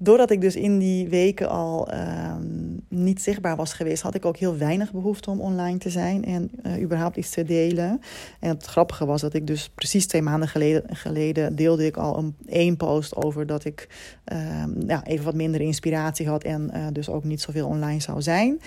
doordat 0.03 0.31
ik 0.31 0.41
dus 0.41 0.55
in 0.55 0.79
die 0.79 1.09
weken 1.09 1.49
al 1.49 1.93
um, 1.93 2.81
niet 2.89 3.21
zichtbaar 3.21 3.55
was 3.55 3.73
geweest, 3.73 4.01
had 4.01 4.15
ik 4.15 4.25
ook 4.25 4.37
heel 4.37 4.57
weinig 4.57 4.91
behoefte 4.91 5.29
om 5.29 5.41
online 5.41 5.77
te 5.77 5.89
zijn 5.89 6.25
en 6.25 6.51
uh, 6.65 6.81
überhaupt 6.81 7.17
iets 7.17 7.29
te 7.29 7.43
delen. 7.43 8.01
En 8.39 8.49
het 8.49 8.65
grappige 8.65 9.05
was 9.05 9.21
dat 9.21 9.33
ik 9.33 9.47
dus 9.47 9.69
precies 9.75 10.07
twee 10.07 10.21
maanden 10.21 10.49
geleden, 10.87 11.55
deelde 11.55 11.85
ik 11.85 11.97
al 11.97 12.17
een 12.17 12.35
één 12.47 12.77
post 12.77 13.15
over 13.15 13.45
dat 13.45 13.65
ik 13.65 13.87
ja, 14.87 15.03
even 15.05 15.25
wat 15.25 15.35
minder 15.35 15.61
inspiratie 15.61 16.27
had 16.27 16.43
en 16.43 16.71
uh, 16.73 16.87
dus 16.91 17.09
ook 17.09 17.23
niet 17.23 17.41
zoveel 17.41 17.67
online 17.67 18.01
zou 18.01 18.21
zijn. 18.21 18.61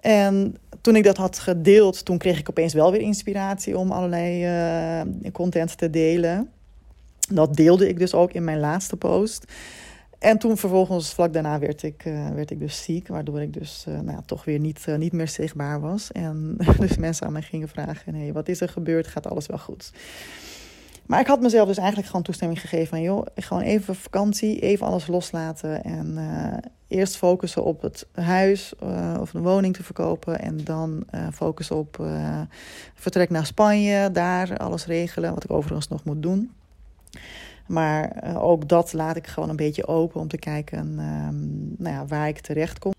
En 0.00 0.56
toen 0.80 0.96
ik 0.96 1.04
dat 1.04 1.16
had 1.16 1.38
gedeeld, 1.38 2.04
toen 2.04 2.18
kreeg 2.18 2.38
ik 2.38 2.48
opeens 2.48 2.74
wel 2.74 2.90
weer 2.90 3.00
inspiratie 3.00 3.78
om 3.78 3.90
allerlei 3.90 4.44
uh, 4.44 5.30
content 5.32 5.78
te 5.78 5.90
delen. 5.90 6.48
Dat 7.28 7.54
deelde 7.54 7.88
ik 7.88 7.98
dus 7.98 8.14
ook 8.14 8.32
in 8.32 8.44
mijn 8.44 8.60
laatste 8.60 8.96
post. 8.96 9.44
En 10.22 10.38
toen 10.38 10.56
vervolgens, 10.56 11.12
vlak 11.12 11.32
daarna, 11.32 11.58
werd 11.58 11.82
ik, 11.82 12.04
uh, 12.04 12.28
werd 12.28 12.50
ik 12.50 12.58
dus 12.58 12.82
ziek. 12.82 13.08
Waardoor 13.08 13.40
ik 13.40 13.52
dus 13.52 13.84
uh, 13.88 14.00
nou, 14.00 14.20
toch 14.26 14.44
weer 14.44 14.58
niet, 14.58 14.84
uh, 14.88 14.96
niet 14.96 15.12
meer 15.12 15.28
zichtbaar 15.28 15.80
was. 15.80 16.12
En 16.12 16.56
dus 16.78 16.96
mensen 16.96 17.26
aan 17.26 17.32
mij 17.32 17.42
gingen 17.42 17.68
vragen: 17.68 18.14
hey, 18.14 18.32
wat 18.32 18.48
is 18.48 18.60
er 18.60 18.68
gebeurd? 18.68 19.06
Gaat 19.06 19.26
alles 19.26 19.46
wel 19.46 19.58
goed? 19.58 19.92
Maar 21.06 21.20
ik 21.20 21.26
had 21.26 21.40
mezelf 21.40 21.68
dus 21.68 21.76
eigenlijk 21.76 22.06
gewoon 22.06 22.22
toestemming 22.22 22.60
gegeven 22.60 22.86
van... 22.86 23.02
joh, 23.02 23.26
gewoon 23.34 23.62
even 23.62 23.94
vakantie, 23.94 24.58
even 24.60 24.86
alles 24.86 25.06
loslaten... 25.06 25.84
en 25.84 26.18
eerst 26.88 27.16
focussen 27.16 27.64
op 27.64 27.82
het 27.82 28.06
huis 28.12 28.72
of 29.20 29.34
een 29.34 29.42
woning 29.42 29.76
te 29.76 29.82
verkopen... 29.82 30.40
en 30.40 30.64
dan 30.64 31.04
focussen 31.32 31.76
op 31.76 32.06
vertrek 32.94 33.30
naar 33.30 33.46
Spanje, 33.46 34.10
daar 34.10 34.56
alles 34.56 34.86
regelen... 34.86 35.34
wat 35.34 35.44
ik 35.44 35.52
overigens 35.52 35.88
nog 35.88 36.04
moet 36.04 36.22
doen... 36.22 36.50
Maar 37.72 38.24
uh, 38.24 38.44
ook 38.44 38.68
dat 38.68 38.92
laat 38.92 39.16
ik 39.16 39.26
gewoon 39.26 39.48
een 39.48 39.56
beetje 39.56 39.86
open 39.86 40.20
om 40.20 40.28
te 40.28 40.38
kijken 40.38 40.78
um, 40.78 41.74
nou 41.78 41.94
ja, 41.94 42.06
waar 42.06 42.28
ik 42.28 42.40
terecht 42.40 42.78
kom. 42.78 42.92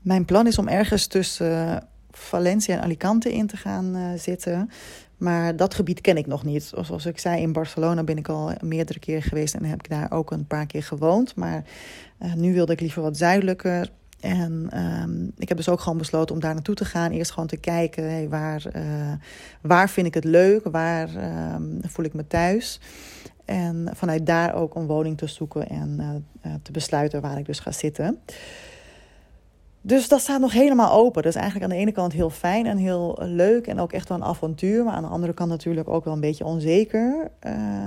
Mijn 0.00 0.24
plan 0.24 0.46
is 0.46 0.58
om 0.58 0.68
ergens 0.68 1.06
tussen 1.06 1.86
Valencia 2.10 2.76
en 2.76 2.82
Alicante 2.82 3.32
in 3.32 3.46
te 3.46 3.56
gaan 3.56 3.96
uh, 3.96 4.18
zitten. 4.18 4.70
Maar 5.16 5.56
dat 5.56 5.74
gebied 5.74 6.00
ken 6.00 6.16
ik 6.16 6.26
nog 6.26 6.44
niet. 6.44 6.72
Zoals 6.82 7.06
ik 7.06 7.18
zei, 7.18 7.40
in 7.40 7.52
Barcelona 7.52 8.02
ben 8.02 8.18
ik 8.18 8.28
al 8.28 8.52
meerdere 8.60 8.98
keren 8.98 9.22
geweest 9.22 9.54
en 9.54 9.64
heb 9.64 9.78
ik 9.78 9.88
daar 9.88 10.12
ook 10.12 10.30
een 10.30 10.46
paar 10.46 10.66
keer 10.66 10.82
gewoond. 10.82 11.34
Maar 11.34 11.64
nu 12.34 12.52
wilde 12.52 12.72
ik 12.72 12.80
liever 12.80 13.02
wat 13.02 13.16
zuidelijker. 13.16 13.90
En 14.20 14.68
um, 15.02 15.32
ik 15.38 15.48
heb 15.48 15.56
dus 15.56 15.68
ook 15.68 15.80
gewoon 15.80 15.98
besloten 15.98 16.34
om 16.34 16.40
daar 16.40 16.54
naartoe 16.54 16.74
te 16.74 16.84
gaan. 16.84 17.10
Eerst 17.10 17.30
gewoon 17.30 17.48
te 17.48 17.56
kijken, 17.56 18.28
waar, 18.28 18.64
uh, 18.76 18.82
waar 19.60 19.88
vind 19.88 20.06
ik 20.06 20.14
het 20.14 20.24
leuk? 20.24 20.64
Waar 20.64 21.08
um, 21.54 21.78
voel 21.82 22.04
ik 22.04 22.14
me 22.14 22.26
thuis? 22.26 22.80
En 23.44 23.88
vanuit 23.94 24.26
daar 24.26 24.54
ook 24.54 24.74
een 24.74 24.86
woning 24.86 25.18
te 25.18 25.26
zoeken 25.26 25.68
en 25.68 25.96
uh, 26.46 26.52
te 26.62 26.72
besluiten 26.72 27.20
waar 27.20 27.38
ik 27.38 27.46
dus 27.46 27.58
ga 27.58 27.72
zitten. 27.72 28.18
Dus 29.80 30.08
dat 30.08 30.20
staat 30.20 30.40
nog 30.40 30.52
helemaal 30.52 30.92
open. 30.92 31.22
Dat 31.22 31.34
is 31.34 31.40
eigenlijk 31.40 31.70
aan 31.70 31.76
de 31.76 31.82
ene 31.82 31.92
kant 31.92 32.12
heel 32.12 32.30
fijn 32.30 32.66
en 32.66 32.76
heel 32.76 33.18
leuk 33.22 33.66
en 33.66 33.80
ook 33.80 33.92
echt 33.92 34.08
wel 34.08 34.18
een 34.18 34.24
avontuur. 34.24 34.84
Maar 34.84 34.94
aan 34.94 35.02
de 35.02 35.08
andere 35.08 35.32
kant 35.32 35.50
natuurlijk 35.50 35.88
ook 35.88 36.04
wel 36.04 36.14
een 36.14 36.20
beetje 36.20 36.44
onzeker 36.44 37.30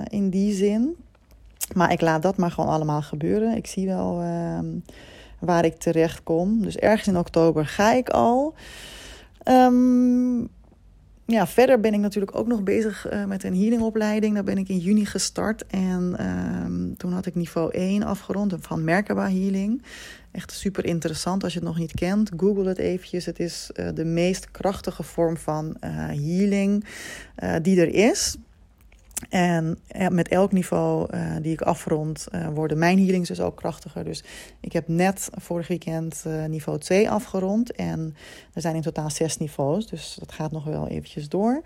in 0.07 0.29
die 0.29 0.53
zin. 0.53 0.95
Maar 1.73 1.91
ik 1.91 2.01
laat 2.01 2.21
dat 2.21 2.37
maar 2.37 2.51
gewoon 2.51 2.69
allemaal 2.69 3.01
gebeuren. 3.01 3.55
Ik 3.55 3.67
zie 3.67 3.87
wel 3.87 4.21
uh, 4.21 4.59
waar 5.45 5.65
ik 5.65 5.75
terecht 5.75 6.23
kom. 6.23 6.61
Dus 6.61 6.77
ergens 6.77 7.07
in 7.07 7.17
oktober 7.17 7.65
ga 7.65 7.93
ik 7.93 8.09
al. 8.09 8.55
Um, 9.47 10.49
ja, 11.25 11.47
verder 11.47 11.79
ben 11.79 11.93
ik 11.93 11.99
natuurlijk 11.99 12.35
ook 12.35 12.47
nog 12.47 12.63
bezig 12.63 13.13
uh, 13.13 13.25
met 13.25 13.43
een 13.43 13.55
healingopleiding. 13.55 14.33
Daar 14.33 14.43
ben 14.43 14.57
ik 14.57 14.69
in 14.69 14.77
juni 14.77 15.05
gestart. 15.05 15.65
En 15.67 16.15
uh, 16.19 16.95
toen 16.97 17.13
had 17.13 17.25
ik 17.25 17.35
niveau 17.35 17.71
1 17.71 18.03
afgerond 18.03 18.55
van 18.59 18.83
Merkaba 18.83 19.29
Healing. 19.29 19.83
Echt 20.31 20.51
super 20.51 20.85
interessant 20.85 21.43
als 21.43 21.53
je 21.53 21.59
het 21.59 21.67
nog 21.67 21.77
niet 21.77 21.93
kent. 21.93 22.31
Google 22.37 22.67
het 22.67 22.77
eventjes. 22.77 23.25
Het 23.25 23.39
is 23.39 23.69
uh, 23.73 23.87
de 23.93 24.05
meest 24.05 24.51
krachtige 24.51 25.03
vorm 25.03 25.37
van 25.37 25.65
uh, 25.65 25.89
healing 26.07 26.85
die 27.61 27.81
er 27.81 27.93
is. 27.93 28.37
En 29.29 29.79
met 30.09 30.27
elk 30.27 30.51
niveau 30.51 31.07
uh, 31.13 31.35
die 31.41 31.51
ik 31.51 31.61
afrond, 31.61 32.27
uh, 32.31 32.47
worden 32.47 32.77
mijn 32.77 32.97
healings 32.97 33.27
dus 33.27 33.39
ook 33.39 33.55
krachtiger. 33.55 34.03
Dus 34.03 34.23
ik 34.59 34.73
heb 34.73 34.87
net 34.87 35.29
vorig 35.31 35.67
weekend 35.67 36.23
uh, 36.27 36.45
niveau 36.45 36.79
2 36.79 37.09
afgerond. 37.09 37.71
En 37.71 38.15
er 38.53 38.61
zijn 38.61 38.75
in 38.75 38.81
totaal 38.81 39.09
zes 39.09 39.37
niveaus, 39.37 39.87
dus 39.87 40.15
dat 40.19 40.31
gaat 40.31 40.51
nog 40.51 40.63
wel 40.63 40.87
eventjes 40.87 41.29
door. 41.29 41.61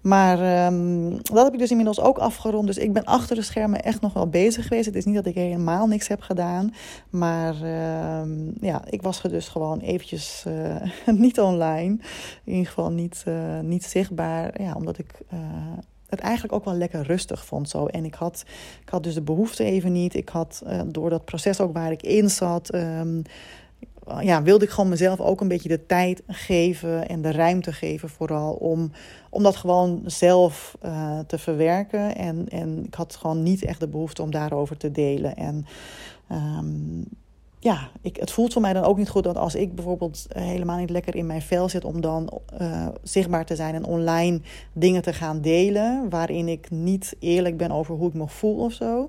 Maar 0.00 0.66
um, 0.66 1.10
dat 1.22 1.44
heb 1.44 1.52
ik 1.52 1.58
dus 1.58 1.70
inmiddels 1.70 2.00
ook 2.00 2.18
afgerond. 2.18 2.66
Dus 2.66 2.78
ik 2.78 2.92
ben 2.92 3.04
achter 3.04 3.36
de 3.36 3.42
schermen 3.42 3.82
echt 3.82 4.00
nog 4.00 4.12
wel 4.12 4.26
bezig 4.28 4.66
geweest. 4.66 4.86
Het 4.86 4.94
is 4.94 5.04
niet 5.04 5.14
dat 5.14 5.26
ik 5.26 5.34
helemaal 5.34 5.86
niks 5.86 6.08
heb 6.08 6.20
gedaan. 6.20 6.74
Maar 7.10 7.54
um, 8.20 8.52
ja, 8.60 8.82
ik 8.88 9.02
was 9.02 9.22
dus 9.22 9.48
gewoon 9.48 9.78
eventjes 9.80 10.44
niet 11.06 11.40
online. 11.40 11.98
In 12.44 12.52
ieder 12.52 12.66
geval 12.66 12.90
niet, 12.90 13.24
niet 13.62 13.84
zichtbaar. 13.84 14.62
Ja, 14.62 14.74
omdat 14.74 14.98
ik 14.98 15.14
het 16.10 16.20
eigenlijk 16.20 16.54
ook 16.54 16.64
wel 16.64 16.74
lekker 16.74 17.02
rustig 17.02 17.44
vond. 17.44 17.68
Zo. 17.68 17.86
En 17.86 18.04
ik 18.04 18.14
had, 18.14 18.44
ik 18.82 18.88
had 18.88 19.02
dus 19.02 19.14
de 19.14 19.22
behoefte 19.22 19.64
even 19.64 19.92
niet. 19.92 20.14
Ik 20.14 20.28
had 20.28 20.62
uh, 20.66 20.80
door 20.86 21.10
dat 21.10 21.24
proces 21.24 21.60
ook 21.60 21.72
waar 21.72 21.92
ik 21.92 22.02
in 22.02 22.30
zat. 22.30 22.74
Um, 22.74 23.22
ja, 24.20 24.42
wilde 24.42 24.64
ik 24.64 24.70
gewoon 24.70 24.90
mezelf 24.90 25.20
ook 25.20 25.40
een 25.40 25.48
beetje 25.48 25.68
de 25.68 25.86
tijd 25.86 26.22
geven 26.26 27.08
en 27.08 27.22
de 27.22 27.32
ruimte 27.32 27.72
geven, 27.72 28.08
vooral 28.08 28.52
om, 28.52 28.90
om 29.30 29.42
dat 29.42 29.56
gewoon 29.56 30.02
zelf 30.06 30.76
uh, 30.84 31.18
te 31.18 31.38
verwerken. 31.38 32.16
En, 32.16 32.48
en 32.48 32.84
ik 32.84 32.94
had 32.94 33.16
gewoon 33.16 33.42
niet 33.42 33.64
echt 33.64 33.80
de 33.80 33.88
behoefte 33.88 34.22
om 34.22 34.30
daarover 34.30 34.76
te 34.76 34.90
delen. 34.90 35.36
En 35.36 35.66
um, 36.32 37.04
ja, 37.62 37.90
ik, 38.00 38.16
het 38.16 38.30
voelt 38.30 38.52
voor 38.52 38.62
mij 38.62 38.72
dan 38.72 38.84
ook 38.84 38.96
niet 38.96 39.08
goed 39.08 39.24
dat 39.24 39.36
als 39.36 39.54
ik 39.54 39.74
bijvoorbeeld 39.74 40.26
eh, 40.28 40.42
helemaal 40.42 40.78
niet 40.78 40.90
lekker 40.90 41.14
in 41.14 41.26
mijn 41.26 41.42
vel 41.42 41.68
zit 41.68 41.84
om 41.84 42.00
dan 42.00 42.40
uh, 42.60 42.86
zichtbaar 43.02 43.44
te 43.44 43.56
zijn 43.56 43.74
en 43.74 43.84
online 43.84 44.40
dingen 44.72 45.02
te 45.02 45.12
gaan 45.12 45.40
delen 45.40 46.08
waarin 46.10 46.48
ik 46.48 46.70
niet 46.70 47.16
eerlijk 47.18 47.56
ben 47.56 47.70
over 47.70 47.94
hoe 47.94 48.08
ik 48.08 48.14
me 48.14 48.28
voel 48.28 48.56
of 48.56 48.72
zo. 48.72 49.08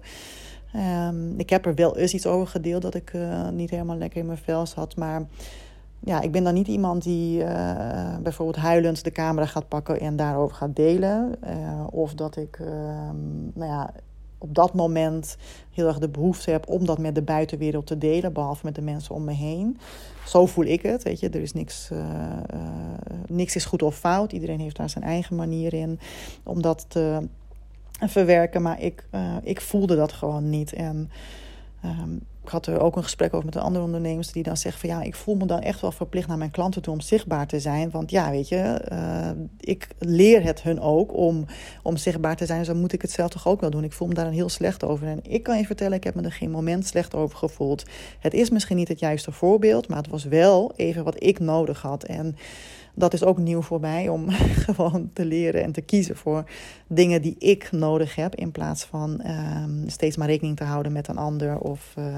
Um, 1.08 1.40
ik 1.40 1.50
heb 1.50 1.66
er 1.66 1.76
wel 1.76 1.98
eens 1.98 2.14
iets 2.14 2.26
over 2.26 2.48
gedeeld 2.48 2.82
dat 2.82 2.96
ik 2.96 3.14
uh, 3.14 3.50
niet 3.50 3.70
helemaal 3.70 3.98
lekker 3.98 4.20
in 4.20 4.26
mijn 4.26 4.38
vel 4.38 4.66
zat, 4.66 4.96
maar 4.96 5.28
ja, 6.00 6.22
ik 6.22 6.32
ben 6.32 6.44
dan 6.44 6.54
niet 6.54 6.68
iemand 6.68 7.04
die 7.04 7.44
bijvoorbeeld 8.22 8.64
huilend 8.64 9.04
de 9.04 9.12
camera 9.12 9.46
gaat 9.46 9.68
pakken 9.68 10.00
en 10.00 10.16
daarover 10.16 10.56
gaat 10.56 10.76
delen. 10.76 11.36
Of 11.92 12.14
dat 12.14 12.36
ik 12.36 12.60
ehm, 12.60 13.44
nou 13.54 13.72
ja, 13.72 13.94
op 14.42 14.56
dat 14.56 14.74
moment 14.74 15.38
heel 15.74 15.88
erg 15.88 16.00
de 16.00 16.10
behoefte 16.10 16.52
heb 16.52 16.70
om 16.70 16.86
dat 16.86 16.98
met 16.98 17.16
de 17.16 17.22
buitenwereld 17.22 17.88
te 17.88 17.98
delen, 17.98 18.34
behalve 18.34 18.66
met 18.66 18.76
de 18.76 18.82
mensen 18.82 19.16
om 19.16 19.24
me 19.24 19.34
heen. 19.34 19.78
Zo 20.26 20.46
voel 20.46 20.66
ik 20.66 20.82
het, 20.82 21.04
weet 21.04 21.20
je. 21.20 21.30
Er 21.30 21.42
is 21.42 21.54
niks, 21.54 21.90
uh, 21.92 22.00
niks 23.28 23.56
is 23.56 23.66
goed 23.66 23.82
of 23.82 23.98
fout. 23.98 24.32
Iedereen 24.32 24.60
heeft 24.60 24.76
daar 24.76 24.90
zijn 24.90 25.04
eigen 25.04 25.36
manier 25.36 25.74
in 25.74 26.00
om 26.44 26.62
dat 26.62 26.86
te 26.88 27.28
verwerken. 27.92 28.62
Maar 28.62 28.82
ik, 28.82 29.08
ik 29.44 29.62
voelde 29.62 29.96
dat 29.96 30.12
gewoon 30.12 30.50
niet. 30.50 30.74
En 30.74 31.10
um, 31.86 32.22
ik 32.44 32.50
had 32.50 32.68
er 32.68 32.80
ook 32.80 32.96
een 32.96 33.04
gesprek 33.04 33.34
over 33.34 33.46
met 33.46 33.56
een 33.56 33.62
andere 33.62 33.86
ondernemers 33.86 34.32
die 34.32 34.44
dan 34.44 34.58
zeggen 34.58 34.82
van 34.82 34.90
ja, 34.90 35.02
ik 35.02 35.16
voel 35.16 35.36
me 35.36 35.46
dan 35.46 35.60
echt 35.60 35.82
wel 35.82 35.92
verplicht 35.92 36.28
naar 36.28 36.38
mijn 36.38 36.52
klanten 36.52 36.82
toe 36.82 36.94
om 36.94 37.02
zichtbaar 37.02 37.48
te 37.48 37.60
zijn. 37.60 37.92
Want 37.92 38.12
ja, 38.12 38.32
weet 38.32 38.48
je, 38.48 38.82
uh, 38.92 39.30
ik 39.60 39.88
leer 40.00 40.44
het 40.44 40.62
hun 40.62 40.80
ook 40.80 41.18
om, 41.18 41.46
om 41.84 41.98
zichtbaar 41.98 42.36
te 42.36 42.46
zijn. 42.46 42.58
Dus 42.58 42.68
dan 42.68 42.80
moet 42.80 42.94
ik 42.94 43.02
het 43.02 43.12
zelf 43.12 43.30
toch 43.30 43.48
ook 43.48 43.62
wel 43.62 43.70
doen. 43.70 43.84
Ik 43.84 43.94
voel 43.94 44.08
me 44.08 44.14
daar 44.14 44.26
een 44.26 44.34
heel 44.34 44.50
slecht 44.50 44.84
over. 44.84 45.08
En 45.08 45.20
ik 45.24 45.44
kan 45.44 45.58
je 45.58 45.66
vertellen, 45.66 45.98
ik 45.98 46.04
heb 46.04 46.16
me 46.16 46.22
er 46.22 46.32
geen 46.32 46.52
moment 46.52 46.86
slecht 46.86 47.16
over 47.16 47.38
gevoeld. 47.38 47.86
Het 48.20 48.34
is 48.34 48.50
misschien 48.50 48.78
niet 48.78 48.88
het 48.88 49.00
juiste 49.00 49.32
voorbeeld, 49.32 49.88
maar 49.88 49.98
het 49.98 50.10
was 50.10 50.24
wel 50.24 50.74
even 50.76 51.04
wat 51.04 51.24
ik 51.24 51.40
nodig 51.40 51.82
had. 51.82 52.04
En 52.04 52.36
dat 52.96 53.14
is 53.14 53.24
ook 53.24 53.38
nieuw 53.38 53.62
voor 53.62 53.80
mij 53.80 54.10
om 54.10 54.30
gewoon 54.68 55.10
te 55.14 55.26
leren 55.26 55.64
en 55.64 55.72
te 55.72 55.82
kiezen 55.82 56.16
voor 56.18 56.44
dingen 56.88 57.22
die 57.22 57.36
ik 57.38 57.72
nodig 57.72 58.16
heb. 58.16 58.36
In 58.36 58.52
plaats 58.52 58.84
van 58.84 59.22
um, 59.28 59.90
steeds 59.90 60.18
maar 60.18 60.28
rekening 60.28 60.58
te 60.58 60.64
houden 60.64 60.92
met 60.92 61.08
een 61.08 61.18
ander 61.18 61.60
of 61.60 61.94
uh, 62.00 62.18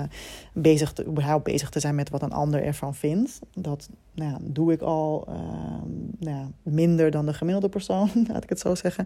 bezig 0.53 0.93
te, 0.93 1.05
überhaupt 1.05 1.43
bezig 1.43 1.69
te 1.69 1.79
zijn 1.79 1.95
met 1.95 2.09
wat 2.09 2.21
een 2.21 2.31
ander 2.31 2.63
ervan 2.63 2.95
vindt. 2.95 3.39
Dat 3.53 3.89
nou 4.13 4.31
ja, 4.31 4.37
doe 4.41 4.71
ik 4.71 4.81
al 4.81 5.27
uh, 5.29 5.35
nou 6.19 6.37
ja, 6.37 6.47
minder 6.63 7.11
dan 7.11 7.25
de 7.25 7.33
gemiddelde 7.33 7.69
persoon, 7.69 8.09
laat 8.31 8.43
ik 8.43 8.49
het 8.49 8.59
zo 8.59 8.75
zeggen. 8.75 9.05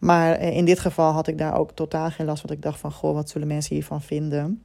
Maar 0.00 0.34
eh, 0.34 0.56
in 0.56 0.64
dit 0.64 0.78
geval 0.78 1.12
had 1.12 1.26
ik 1.26 1.38
daar 1.38 1.58
ook 1.58 1.72
totaal 1.72 2.10
geen 2.10 2.26
last, 2.26 2.42
want 2.42 2.54
ik 2.54 2.62
dacht 2.62 2.80
van, 2.80 2.92
goh, 2.92 3.14
wat 3.14 3.30
zullen 3.30 3.48
mensen 3.48 3.74
hiervan 3.74 4.02
vinden? 4.02 4.62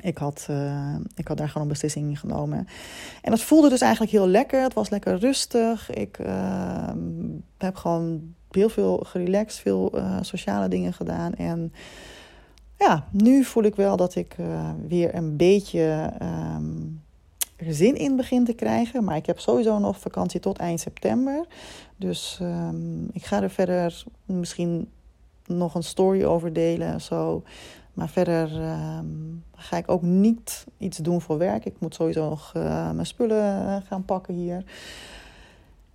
Ik 0.00 0.18
had, 0.18 0.46
uh, 0.50 0.94
ik 1.14 1.28
had 1.28 1.36
daar 1.36 1.48
gewoon 1.48 1.62
een 1.62 1.72
beslissing 1.72 2.08
in 2.08 2.16
genomen. 2.16 2.68
En 3.22 3.30
dat 3.30 3.40
voelde 3.40 3.68
dus 3.68 3.80
eigenlijk 3.80 4.12
heel 4.12 4.28
lekker. 4.28 4.62
Het 4.62 4.74
was 4.74 4.90
lekker 4.90 5.18
rustig. 5.18 5.90
Ik 5.90 6.18
uh, 6.18 6.88
heb 7.58 7.76
gewoon 7.76 8.34
heel 8.50 8.68
veel 8.68 8.96
gerelaxed, 9.06 9.60
veel 9.60 9.98
uh, 9.98 10.18
sociale 10.20 10.68
dingen 10.68 10.92
gedaan. 10.92 11.34
En 11.34 11.72
ja, 12.78 13.06
nu 13.10 13.44
voel 13.44 13.62
ik 13.62 13.74
wel 13.74 13.96
dat 13.96 14.14
ik 14.14 14.36
weer 14.88 15.14
een 15.14 15.36
beetje 15.36 16.12
um, 16.22 17.02
er 17.56 17.74
zin 17.74 17.96
in 17.96 18.16
begin 18.16 18.44
te 18.44 18.52
krijgen. 18.52 19.04
Maar 19.04 19.16
ik 19.16 19.26
heb 19.26 19.40
sowieso 19.40 19.78
nog 19.78 19.98
vakantie 19.98 20.40
tot 20.40 20.58
eind 20.58 20.80
september. 20.80 21.46
Dus 21.96 22.38
um, 22.42 23.08
ik 23.12 23.24
ga 23.24 23.42
er 23.42 23.50
verder 23.50 24.04
misschien 24.26 24.88
nog 25.46 25.74
een 25.74 25.82
story 25.82 26.24
over 26.24 26.52
delen. 26.52 27.00
Zo. 27.00 27.42
Maar 27.92 28.08
verder 28.08 28.60
uh, 28.60 28.98
ga 29.54 29.76
ik 29.76 29.90
ook 29.90 30.02
niet 30.02 30.66
iets 30.78 30.98
doen 30.98 31.20
voor 31.20 31.38
werk. 31.38 31.64
Ik 31.64 31.74
moet 31.78 31.94
sowieso 31.94 32.28
nog 32.28 32.52
uh, 32.56 32.90
mijn 32.90 33.06
spullen 33.06 33.66
eh, 33.66 33.76
gaan 33.86 34.04
pakken 34.04 34.34
hier. 34.34 34.64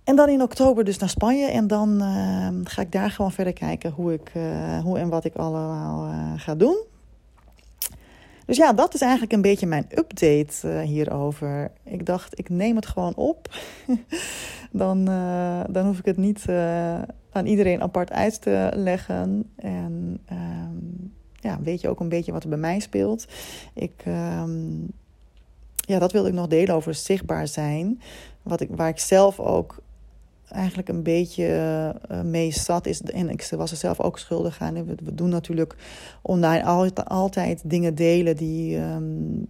En 0.04 0.16
dan 0.16 0.28
in 0.28 0.42
oktober 0.42 0.84
dus 0.84 0.98
naar 0.98 1.08
Spanje. 1.08 1.46
En 1.46 1.66
dan 1.66 2.02
uh, 2.02 2.48
ga 2.64 2.82
ik 2.82 2.92
daar 2.92 3.10
gewoon 3.10 3.32
verder 3.32 3.52
kijken 3.52 3.90
hoe, 3.90 4.12
ik, 4.12 4.32
uh, 4.36 4.78
hoe 4.78 4.98
en 4.98 5.08
wat 5.08 5.24
ik 5.24 5.34
allemaal 5.34 6.10
ga 6.36 6.54
doen. 6.54 6.76
Dus 8.46 8.56
ja, 8.56 8.72
dat 8.72 8.94
is 8.94 9.00
eigenlijk 9.00 9.32
een 9.32 9.42
beetje 9.42 9.66
mijn 9.66 9.86
update 9.90 10.68
hierover. 10.84 11.70
Ik 11.82 12.06
dacht, 12.06 12.38
ik 12.38 12.48
neem 12.48 12.76
het 12.76 12.86
gewoon 12.86 13.14
op. 13.14 13.54
dan, 14.70 15.04
dan 15.70 15.86
hoef 15.86 15.98
ik 15.98 16.04
het 16.04 16.16
niet 16.16 16.44
aan 17.38 17.46
iedereen 17.46 17.82
apart 17.82 18.12
uit 18.12 18.42
te 18.42 18.70
leggen. 18.74 19.50
En 19.56 20.18
ehm, 20.26 20.76
ja, 21.34 21.58
weet 21.62 21.80
je 21.80 21.88
ook 21.88 22.00
een 22.00 22.08
beetje 22.08 22.32
wat 22.32 22.42
er 22.42 22.48
bij 22.48 22.58
mij 22.58 22.78
speelt. 22.78 23.26
Ik, 23.74 24.04
um, 24.06 24.90
ja, 25.74 25.98
dat 25.98 26.12
wilde 26.12 26.28
ik 26.28 26.34
nog 26.34 26.46
delen 26.46 26.74
over 26.74 26.94
zichtbaar 26.94 27.48
zijn. 27.48 28.00
Wat 28.42 28.60
ik, 28.60 28.68
waar 28.70 28.88
ik 28.88 28.98
zelf 28.98 29.40
ook 29.40 29.82
eigenlijk 30.48 30.88
een 30.88 31.02
beetje 31.02 31.46
uh, 32.10 32.20
mee 32.20 32.50
zat. 32.50 32.86
Is, 32.86 33.02
en 33.02 33.30
ik 33.30 33.48
was 33.50 33.70
er 33.70 33.76
zelf 33.76 34.00
ook 34.00 34.18
schuldig 34.18 34.60
aan. 34.60 34.86
We, 34.86 35.14
doen 35.14 35.28
natuurlijk 35.28 35.76
online 36.22 36.64
altijd, 37.04 37.62
dingen 37.64 37.94
delen 37.94 38.36
die... 38.36 38.78
Um, 38.78 39.48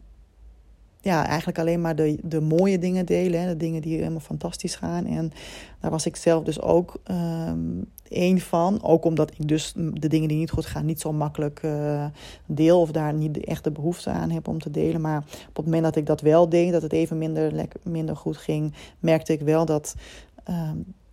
ja, 1.09 1.27
eigenlijk 1.27 1.59
alleen 1.59 1.81
maar 1.81 1.97
de, 1.97 2.19
de 2.23 2.41
mooie 2.41 2.79
dingen 2.79 3.07
delen. 3.07 3.41
Hè, 3.41 3.47
de 3.47 3.57
dingen 3.57 3.83
die 3.83 3.97
helemaal 3.97 4.21
fantastisch 4.21 4.75
gaan. 4.75 5.07
En 5.07 5.33
daar 5.81 5.91
was 5.91 6.07
ik 6.07 6.17
zelf 6.17 6.45
dus 6.45 6.61
ook 6.61 7.01
um, 7.11 7.85
één 8.09 8.41
van. 8.41 8.83
Ook 8.83 9.05
omdat 9.05 9.31
ik 9.31 9.49
dus 9.49 9.73
de 9.77 10.09
dingen 10.09 10.29
die 10.29 10.39
niet 10.39 10.51
goed 10.51 10.67
gaan 10.67 10.87
niet 10.87 11.01
zo 11.01 11.13
makkelijk 11.13 11.63
uh, 11.63 12.05
deel. 12.47 12.81
Of 12.81 12.91
daar 12.91 13.15
niet 13.15 13.35
de 13.35 13.45
echte 13.45 13.71
behoefte 13.71 14.11
aan 14.11 14.31
heb 14.31 14.49
om 14.49 14.59
te 14.59 14.71
delen. 14.71 15.01
Maar 15.01 15.25
op 15.49 15.57
het 15.57 15.65
moment 15.65 15.85
dat 15.85 15.97
ik 15.97 16.07
dat 16.07 16.21
wel 16.21 16.49
deed, 16.49 16.73
dat 16.73 16.83
het 16.83 16.93
even 16.93 17.19
minder, 17.19 17.53
lekker, 17.53 17.81
minder 17.85 18.17
goed 18.17 18.37
ging, 18.37 18.75
merkte 18.99 19.33
ik 19.33 19.41
wel 19.41 19.65
dat, 19.65 19.95
uh, 20.51 20.71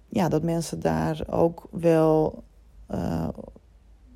ja, 0.10 0.30
dat 0.30 0.44
mensen 0.44 0.80
daar 0.80 1.24
ook 1.30 1.68
wel. 1.72 2.44
Uh, 2.92 3.28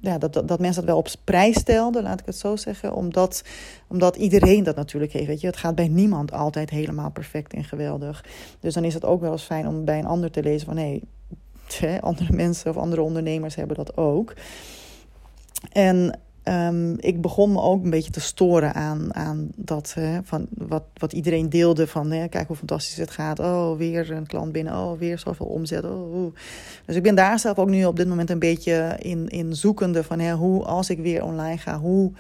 ja, 0.02 0.18
dat, 0.18 0.34
dat, 0.34 0.48
dat, 0.48 0.60
mensen 0.60 0.82
dat 0.82 0.90
wel 0.90 1.00
op 1.00 1.08
prijs 1.24 1.60
stelden, 1.60 2.04
laat 2.04 2.20
ik 2.20 2.26
het 2.26 2.38
zo 2.38 2.56
zeggen. 2.56 2.94
Omdat, 2.94 3.44
omdat 3.88 4.16
iedereen 4.16 4.64
dat 4.64 4.76
natuurlijk 4.76 5.14
heeft. 5.14 5.28
Weet 5.28 5.42
je. 5.42 5.48
Het 5.48 5.58
gaat 5.58 5.76
bij 5.76 5.88
niemand 5.88 6.32
altijd 6.32 6.70
helemaal 6.70 7.12
perfect 7.12 7.54
en 7.54 7.64
geweldig. 7.64 8.26
Dus 8.60 8.74
dan 8.74 8.84
is 8.84 8.94
het 8.94 9.06
ook 9.06 9.22
wel 9.22 9.32
eens 9.32 9.44
fijn 9.44 9.68
om 9.68 9.86
bij 9.86 10.00
een 10.00 10.06
ander 10.06 10.32
te 10.32 10.44
lezen 10.44 10.68
van... 10.68 10.78
hé, 10.78 11.00
andere 12.02 12.34
mensen 12.34 12.70
of 12.70 12.78
andere 12.78 13.02
ondernemers 13.02 13.56
hebben 13.56 13.76
dat 13.76 13.98
ook. 13.98 14.34
En 15.72 16.20
um, 16.50 16.96
ik 17.00 17.22
begon 17.22 17.52
me 17.52 17.62
ook 17.62 17.84
een 17.84 17.90
beetje 17.90 18.12
te 18.12 18.20
storen 18.22 18.74
aan, 18.74 19.16
aan 19.16 19.50
dat, 19.56 19.94
hè, 19.94 20.20
van 20.24 20.48
wat, 20.50 20.84
wat 20.94 21.14
iedereen 21.14 21.50
deelde 21.50 21.88
van, 21.88 22.12
hè, 22.12 22.28
kijk 22.28 22.48
hoe 22.48 22.56
fantastisch 22.56 22.98
het 22.98 23.12
gaat. 23.12 23.40
Oh, 23.40 23.78
weer 23.78 24.12
een 24.12 24.28
klant 24.28 24.52
binnen. 24.52 24.74
Oh, 24.74 25.00
weer 25.00 25.20
zoveel 25.20 25.46
omzet. 25.46 25.84
Oh, 25.84 26.36
Dus 26.86 26.96
ik 26.96 27.04
ben 27.04 27.16
daar 27.16 27.40
zelf 27.40 27.58
ook 27.58 27.70
nu 27.70 27.86
op 27.86 27.96
dit 27.96 28.08
moment 28.08 28.30
een 28.30 28.40
beetje 28.40 28.96
in, 29.00 29.28
in 29.28 29.56
zoekende 29.56 30.04
van, 30.04 30.20
hè, 30.20 30.34
hoe 30.34 30.64
als 30.64 30.90
ik 30.90 31.00
weer 31.00 31.24
online 31.24 31.58
ga, 31.58 31.80
hoe 31.80 32.12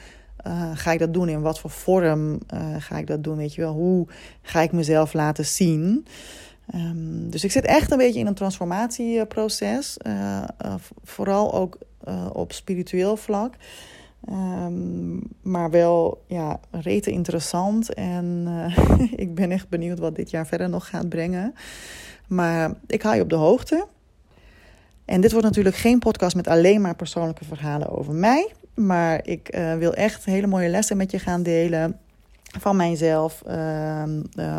uh, 0.48 0.72
ga 0.74 0.92
ik 0.92 1.00
dat 1.00 1.14
doen? 1.14 1.30
In 1.30 1.42
wat 1.42 1.60
voor 1.60 1.70
vorm 1.70 2.32
uh, 2.54 2.76
ga 2.78 2.98
ik 2.98 3.08
dat 3.08 3.24
doen? 3.24 3.38
Weet 3.38 3.56
je 3.56 3.62
wel, 3.62 3.74
hoe 3.74 4.08
ga 4.42 4.62
ik 4.62 4.72
mezelf 4.72 5.14
laten 5.14 5.46
zien? 5.46 6.06
Um, 6.76 7.30
dus 7.30 7.44
ik 7.44 7.52
zit 7.52 7.66
echt 7.66 7.92
een 7.92 7.98
beetje 7.98 8.20
in 8.20 8.28
een 8.28 8.34
transformatieproces. 8.34 9.98
Uh, 10.08 10.44
vooral 11.04 11.54
ook 11.54 11.78
op 12.34 12.52
spiritueel 12.52 13.18
vlak. 13.18 13.54
Um, 14.28 15.22
maar 15.42 15.70
wel 15.70 16.24
ja, 16.28 16.60
rete 16.72 17.12
interessant. 17.12 17.94
En 17.94 18.46
uh, 18.48 18.78
ik 19.26 19.36
ben 19.36 19.52
echt 19.52 19.70
benieuwd 19.70 20.00
wat 20.00 20.16
dit 20.16 20.30
jaar 20.30 20.48
verder 20.48 20.70
nog 20.70 20.88
gaat 20.90 21.10
brengen. 21.10 21.54
Maar 22.28 22.74
ik 22.88 23.02
haal 23.02 23.14
je 23.14 23.22
op 23.22 23.30
de 23.30 23.36
hoogte. 23.36 23.88
En 25.06 25.22
dit 25.22 25.32
wordt 25.32 25.46
natuurlijk 25.48 25.76
geen 25.76 26.00
podcast 26.00 26.36
met 26.36 26.48
alleen 26.48 26.82
maar 26.82 26.96
persoonlijke 26.96 27.46
verhalen 27.46 27.90
over 27.90 28.14
mij. 28.14 28.54
Maar 28.76 29.28
ik 29.28 29.56
uh, 29.56 29.76
wil 29.76 29.94
echt 29.94 30.26
hele 30.26 30.48
mooie 30.48 30.70
lessen 30.70 30.98
met 30.98 31.12
je 31.12 31.20
gaan 31.20 31.44
delen. 31.44 32.00
Van 32.60 32.76
mijzelf. 32.76 33.44
Uh, 33.48 34.04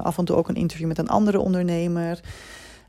af 0.02 0.18
en 0.18 0.24
toe 0.24 0.36
ook 0.36 0.48
een 0.48 0.54
interview 0.54 0.88
met 0.88 0.98
een 0.98 1.08
andere 1.08 1.38
ondernemer. 1.38 2.20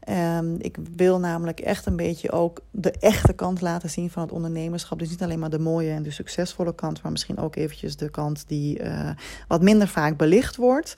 Um, 0.09 0.55
ik 0.59 0.77
wil 0.95 1.19
namelijk 1.19 1.59
echt 1.59 1.85
een 1.85 1.95
beetje 1.95 2.31
ook 2.31 2.61
de 2.71 2.91
echte 2.91 3.33
kant 3.33 3.61
laten 3.61 3.89
zien 3.89 4.09
van 4.09 4.21
het 4.21 4.31
ondernemerschap. 4.31 4.99
Dus 4.99 5.09
niet 5.09 5.21
alleen 5.21 5.39
maar 5.39 5.49
de 5.49 5.59
mooie 5.59 5.91
en 5.91 6.03
de 6.03 6.11
succesvolle 6.11 6.75
kant, 6.75 7.01
maar 7.01 7.11
misschien 7.11 7.37
ook 7.37 7.55
eventjes 7.55 7.95
de 7.95 8.09
kant 8.09 8.43
die 8.47 8.83
uh, 8.83 9.09
wat 9.47 9.61
minder 9.61 9.87
vaak 9.87 10.17
belicht 10.17 10.55
wordt. 10.55 10.95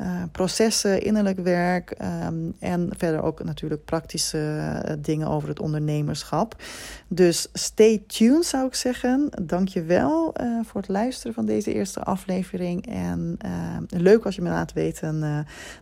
Uh, 0.00 0.22
processen, 0.32 1.02
innerlijk 1.02 1.38
werk 1.38 1.94
um, 2.24 2.54
en 2.58 2.90
verder 2.96 3.22
ook 3.22 3.44
natuurlijk 3.44 3.84
praktische 3.84 4.38
uh, 4.86 4.92
dingen 4.98 5.28
over 5.28 5.48
het 5.48 5.60
ondernemerschap. 5.60 6.62
Dus 7.08 7.48
stay 7.52 8.02
tuned 8.06 8.44
zou 8.44 8.66
ik 8.66 8.74
zeggen. 8.74 9.28
Dank 9.42 9.68
je 9.68 9.82
wel 9.82 10.34
voor 10.62 10.80
het 10.80 10.90
luisteren 10.90 11.34
van 11.34 11.46
deze 11.46 11.74
eerste 11.74 12.02
aflevering. 12.02 12.86
En 12.86 13.38
leuk 13.88 14.24
als 14.24 14.34
je 14.34 14.42
me 14.42 14.48
laat 14.48 14.72
weten 14.72 15.18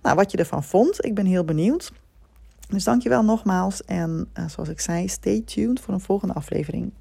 nou, 0.03 0.17
wat 0.17 0.31
je 0.31 0.39
ervan 0.39 0.65
vond. 0.65 1.05
Ik 1.05 1.15
ben 1.15 1.27
heel 1.27 1.45
benieuwd. 1.45 1.93
Dus 2.75 2.85
dankjewel 2.85 3.25
nogmaals. 3.25 3.85
En 3.85 4.29
uh, 4.39 4.49
zoals 4.49 4.69
ik 4.69 4.81
zei, 4.81 5.09
stay 5.09 5.41
tuned 5.41 5.81
voor 5.81 5.95
een 5.95 6.01
volgende 6.01 6.35
aflevering. 6.35 6.93